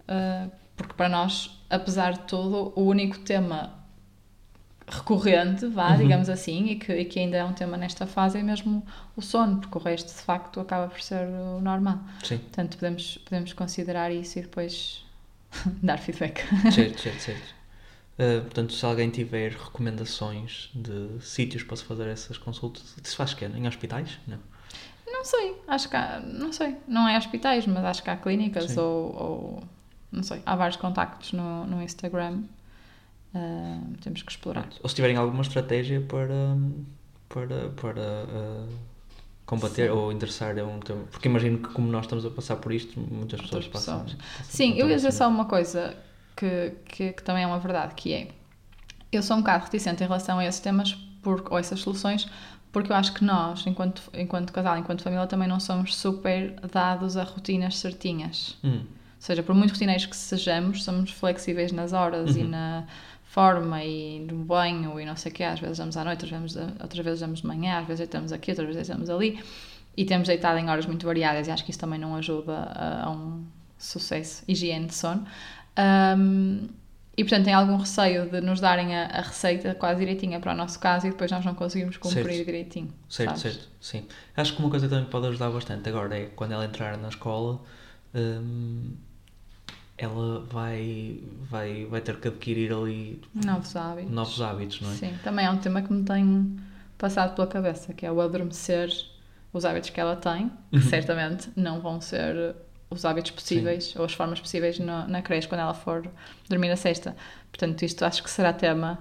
Uh, 0.07 0.51
porque 0.75 0.93
para 0.93 1.07
nós, 1.09 1.63
apesar 1.69 2.13
de 2.13 2.19
tudo, 2.21 2.73
o 2.75 2.83
único 2.83 3.19
tema 3.19 3.73
recorrente, 4.87 5.67
vá, 5.67 5.91
Uhum. 5.91 5.97
digamos 5.99 6.27
assim, 6.29 6.65
e 6.67 6.75
que, 6.75 6.91
e 6.91 7.05
que 7.05 7.19
ainda 7.19 7.37
é 7.37 7.45
um 7.45 7.53
tema 7.53 7.77
nesta 7.77 8.05
fase 8.05 8.37
é 8.39 8.43
mesmo 8.43 8.85
o 9.15 9.21
sono, 9.21 9.59
porque 9.59 9.77
o 9.77 9.81
resto 9.81 10.07
de 10.07 10.21
facto 10.21 10.59
acaba 10.59 10.87
por 10.87 11.01
ser 11.01 11.27
o 11.27 11.61
normal. 11.61 11.99
Sim, 12.23 12.39
Portanto, 12.39 12.77
podemos, 12.77 13.17
podemos 13.19 13.53
considerar 13.53 14.11
isso 14.11 14.39
e 14.39 14.41
depois 14.41 15.05
dar 15.81 15.97
feedback. 15.97 16.41
certo, 16.71 16.99
certo, 16.99 17.19
certo. 17.21 17.61
Uh, 18.19 18.41
portanto, 18.41 18.73
se 18.73 18.85
alguém 18.85 19.09
tiver 19.09 19.51
recomendações 19.53 20.69
de 20.75 21.07
sítios 21.21 21.63
para 21.63 21.77
se 21.77 21.83
fazer 21.85 22.07
essas 22.09 22.37
consultas, 22.37 22.95
se 23.01 23.15
faz 23.15 23.33
que 23.33 23.45
Em 23.45 23.67
hospitais? 23.67 24.19
Não. 24.27 24.37
Não 25.07 25.23
sei, 25.25 25.55
acho 25.67 25.87
que 25.89 25.95
há, 25.95 26.19
não 26.19 26.51
sei, 26.51 26.75
não 26.87 27.07
é 27.07 27.17
hospitais, 27.17 27.65
mas 27.67 27.83
acho 27.85 28.03
que 28.03 28.09
há 28.09 28.17
clínicas 28.17 28.71
Sim. 28.71 28.79
ou, 28.79 29.15
ou, 29.15 29.63
não 30.11 30.23
sei, 30.23 30.41
há 30.45 30.55
vários 30.55 30.77
contactos 30.77 31.33
no, 31.33 31.65
no 31.65 31.81
Instagram. 31.81 32.41
Ah, 33.33 33.79
temos 34.01 34.21
que 34.23 34.31
explorar. 34.31 34.67
Ou 34.83 34.89
se 34.89 34.95
tiverem 34.95 35.15
alguma 35.15 35.41
estratégia 35.41 36.01
para, 36.01 36.57
para, 37.29 37.69
para 37.69 38.01
uh, 38.01 38.67
combater 39.45 39.89
Sim. 39.89 39.97
ou 39.97 40.11
endereçar 40.11 40.57
a 40.59 40.63
um 40.63 40.79
tema. 40.79 41.03
Porque 41.11 41.27
imagino 41.27 41.59
que, 41.59 41.69
como 41.69 41.89
nós 41.89 42.05
estamos 42.05 42.25
a 42.25 42.29
passar 42.29 42.57
por 42.57 42.73
isto, 42.73 42.99
muitas 42.99 43.39
pessoas 43.41 43.67
pessoas. 43.67 44.13
passam 44.13 44.19
Sim, 44.43 44.73
eu 44.77 44.89
ia 44.89 44.95
dizer 44.95 45.13
só 45.13 45.29
uma 45.29 45.45
coisa 45.45 45.95
que, 46.35 46.73
que, 46.85 47.13
que 47.13 47.23
também 47.23 47.43
é 47.43 47.47
uma 47.47 47.59
verdade, 47.59 47.95
que 47.95 48.13
é 48.13 48.27
eu 49.11 49.21
sou 49.21 49.35
um 49.35 49.41
bocado 49.41 49.65
reticente 49.65 50.03
em 50.03 50.07
relação 50.07 50.39
a 50.39 50.45
esses 50.45 50.61
temas 50.61 50.93
por, 51.21 51.45
ou 51.51 51.59
essas 51.59 51.81
soluções, 51.81 52.27
porque 52.71 52.91
eu 52.91 52.95
acho 52.95 53.13
que 53.13 53.23
nós, 53.23 53.67
enquanto, 53.67 54.01
enquanto 54.13 54.53
casal, 54.53 54.77
enquanto 54.77 55.03
família, 55.03 55.27
também 55.27 55.47
não 55.47 55.59
somos 55.59 55.95
super 55.95 56.55
dados 56.71 57.17
a 57.17 57.23
rotinas 57.23 57.77
certinhas. 57.77 58.57
Hum, 58.63 58.85
Ou 59.21 59.25
seja, 59.25 59.43
por 59.43 59.53
muito 59.53 59.71
rotineiros 59.71 60.07
que 60.07 60.15
sejamos, 60.15 60.83
somos 60.83 61.11
flexíveis 61.11 61.71
nas 61.71 61.93
horas 61.93 62.35
e 62.35 62.39
Uhum. 62.39 62.49
na 62.49 62.87
forma 63.23 63.83
e 63.83 64.19
no 64.19 64.35
banho 64.43 64.99
e 64.99 65.05
não 65.05 65.15
sei 65.15 65.31
o 65.31 65.35
quê. 65.35 65.43
Às 65.43 65.59
vezes 65.59 65.77
vamos 65.77 65.95
à 65.95 66.03
noite, 66.03 66.25
outras 66.25 66.41
vezes, 66.41 66.57
outras 66.81 67.05
vezes 67.05 67.21
vamos 67.21 67.41
de 67.41 67.47
manhã, 67.47 67.77
às 67.79 67.87
vezes 67.87 68.01
estamos 68.01 68.31
aqui, 68.31 68.49
outras 68.51 68.67
vezes 68.69 68.81
estamos 68.89 69.09
ali. 69.11 69.39
E 69.95 70.05
temos 70.05 70.27
deitado 70.27 70.57
em 70.57 70.67
horas 70.69 70.87
muito 70.87 71.05
variadas 71.05 71.47
e 71.47 71.51
acho 71.51 71.63
que 71.63 71.69
isso 71.69 71.79
também 71.79 71.99
não 71.99 72.15
ajuda 72.15 72.51
a, 72.73 73.05
a 73.05 73.11
um 73.11 73.45
sucesso, 73.77 74.43
higiene 74.47 74.87
de 74.87 74.95
sono. 74.95 75.23
Ahm, 75.77 76.67
e 77.15 77.23
portanto 77.23 77.45
tem 77.45 77.53
algum 77.53 77.77
receio 77.77 78.27
de 78.29 78.41
nos 78.41 78.59
darem 78.59 78.95
a, 78.95 79.05
a 79.05 79.21
receita 79.21 79.75
quase 79.75 79.99
direitinha 79.99 80.39
para 80.39 80.53
o 80.53 80.55
nosso 80.55 80.79
caso 80.79 81.05
e 81.07 81.11
depois 81.11 81.29
nós 81.29 81.45
não 81.45 81.53
conseguimos 81.53 81.97
cumprir 81.97 82.23
Certo. 82.33 82.45
direitinho. 82.45 82.93
certo, 83.07 83.37
sabes? 83.37 83.41
certo. 83.41 83.69
Sim. 83.79 84.07
Acho 84.35 84.53
que 84.55 84.59
uma 84.61 84.69
coisa 84.71 84.87
que 84.87 84.93
também 84.93 85.09
pode 85.09 85.27
ajudar 85.27 85.49
bastante 85.51 85.87
agora 85.89 86.17
é 86.17 86.25
quando 86.35 86.53
ela 86.53 86.65
entrar 86.65 86.97
na 86.97 87.09
escola. 87.09 87.61
hum, 88.15 88.93
ela 90.01 90.41
vai, 90.49 91.19
vai, 91.49 91.85
vai 91.85 92.01
ter 92.01 92.19
que 92.19 92.27
adquirir 92.27 92.73
ali 92.73 93.21
Novos 93.33 93.75
hábitos. 93.75 94.11
novos 94.11 94.41
hábitos, 94.41 94.81
não 94.81 94.89
é? 94.91 94.93
Sim, 94.95 95.13
também 95.23 95.45
é 95.45 95.49
um 95.51 95.57
tema 95.57 95.81
que 95.81 95.93
me 95.93 96.03
tem 96.03 96.57
passado 96.97 97.35
pela 97.35 97.47
cabeça, 97.47 97.93
que 97.93 98.05
é 98.05 98.11
o 98.11 98.19
adormecer, 98.21 98.89
os 99.53 99.65
hábitos 99.65 99.89
que 99.89 99.99
ela 99.99 100.15
tem, 100.15 100.49
que 100.71 100.77
Uhum. 100.77 100.81
certamente 100.81 101.49
não 101.55 101.79
vão 101.81 102.01
ser 102.01 102.55
os 102.89 103.05
hábitos 103.05 103.31
possíveis 103.31 103.95
ou 103.95 104.05
as 104.05 104.13
formas 104.13 104.39
possíveis 104.39 104.77
na, 104.79 105.07
na 105.07 105.21
creche 105.21 105.47
quando 105.47 105.61
ela 105.61 105.73
for 105.73 106.07
dormir 106.49 106.71
a 106.71 106.75
sexta. 106.75 107.15
Portanto, 107.51 107.81
isto 107.83 108.03
acho 108.03 108.23
que 108.23 108.29
será 108.29 108.51
tema 108.53 108.99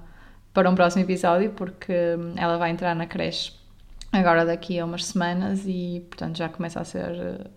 para 0.52 0.68
um 0.68 0.74
próximo 0.74 1.02
episódio, 1.04 1.50
porque 1.52 1.92
hum, 2.18 2.34
ela 2.36 2.56
vai 2.58 2.70
entrar 2.70 2.94
na 2.94 3.06
creche 3.06 3.52
agora 4.12 4.44
daqui 4.44 4.78
a 4.78 4.84
umas 4.84 5.04
semanas 5.06 5.62
e, 5.66 6.04
portanto, 6.08 6.36
já 6.36 6.48
começa 6.48 6.80
a 6.80 6.84
ser 6.84 7.48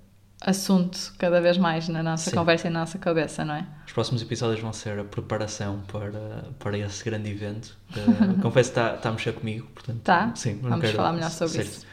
assunto 0.46 1.14
cada 1.18 1.40
vez 1.42 1.58
mais 1.58 1.88
na 1.88 2.04
nossa 2.04 2.30
Sim. 2.30 2.36
conversa 2.36 2.68
e 2.68 2.70
na 2.70 2.82
nossa 2.82 2.98
cabeça, 2.98 3.46
não 3.46 3.56
é? 3.56 3.66
Os 3.88 3.94
próximos 3.94 4.22
episódios 4.22 4.60
vão 4.60 4.74
ser 4.74 5.00
a 5.00 5.04
preparação 5.04 5.82
para, 5.92 6.46
para 6.60 6.78
esse 6.78 7.04
grande 7.04 7.30
evento. 7.32 7.78
Uh, 7.96 8.40
confesso 8.44 8.72
que 8.72 8.80
está, 8.80 8.96
está 8.96 9.10
a 9.10 9.12
mexer 9.14 9.34
comigo, 9.34 9.68
portanto. 9.74 10.02
Tá? 10.02 10.32
Sim, 10.36 10.60
Vamos 10.62 10.82
quero- 10.82 10.98
falar 10.98 11.14
melhor 11.14 11.30
sobre 11.32 11.54
certo. 11.54 11.68
isso. 11.68 11.86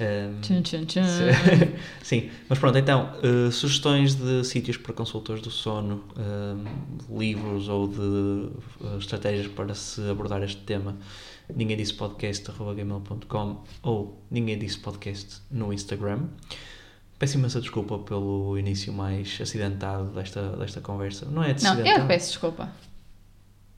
Um, 0.00 0.40
Tchum, 0.40 0.60
tchum, 0.62 0.84
tchum. 0.86 1.02
Sim, 2.02 2.28
mas 2.48 2.58
pronto, 2.58 2.76
então, 2.76 3.12
uh, 3.22 3.52
sugestões 3.52 4.16
de 4.16 4.42
sítios 4.42 4.76
para 4.76 4.92
consultores 4.92 5.40
do 5.40 5.52
sono, 5.52 6.02
um, 6.18 7.16
livros 7.16 7.68
ou 7.68 7.86
de 7.86 8.00
uh, 8.00 8.98
estratégias 8.98 9.46
para 9.46 9.72
se 9.72 10.00
abordar 10.10 10.42
este 10.42 10.62
tema, 10.62 10.96
ninguém 11.54 11.76
disse 11.76 11.94
podcast.gmail.com 11.94 13.62
ou 13.84 14.20
ninguém 14.28 14.58
disse 14.58 14.80
podcast 14.80 15.40
no 15.48 15.72
Instagram. 15.72 16.24
Peço 17.24 17.38
imensa 17.38 17.58
desculpa 17.58 17.98
pelo 18.00 18.58
início 18.58 18.92
mais 18.92 19.38
acidentado 19.40 20.10
desta, 20.10 20.42
desta 20.58 20.82
conversa. 20.82 21.24
Não 21.24 21.42
é 21.42 21.46
Não, 21.48 21.54
acidentado? 21.54 21.86
eu 21.86 21.94
é 21.94 22.00
que 22.00 22.06
peço 22.06 22.26
desculpa. 22.28 22.68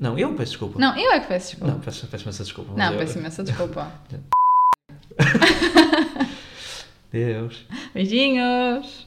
Não, 0.01 0.19
eu 0.19 0.35
peço 0.35 0.51
desculpa. 0.51 0.81
Não, 0.81 0.97
eu 0.99 1.13
é 1.13 1.21
que 1.21 1.29
peço 1.29 1.51
desculpa. 1.51 1.73
Não, 1.73 1.81
peço, 1.81 2.07
peço 2.09 2.25
imensa 2.25 2.43
desculpa. 2.43 2.73
Não, 2.77 2.93
eu- 2.93 2.99
peço 2.99 3.19
imensa 3.21 3.45
desculpa. 3.45 3.93
Deus. 7.13 7.65
Beijinhos! 7.95 9.07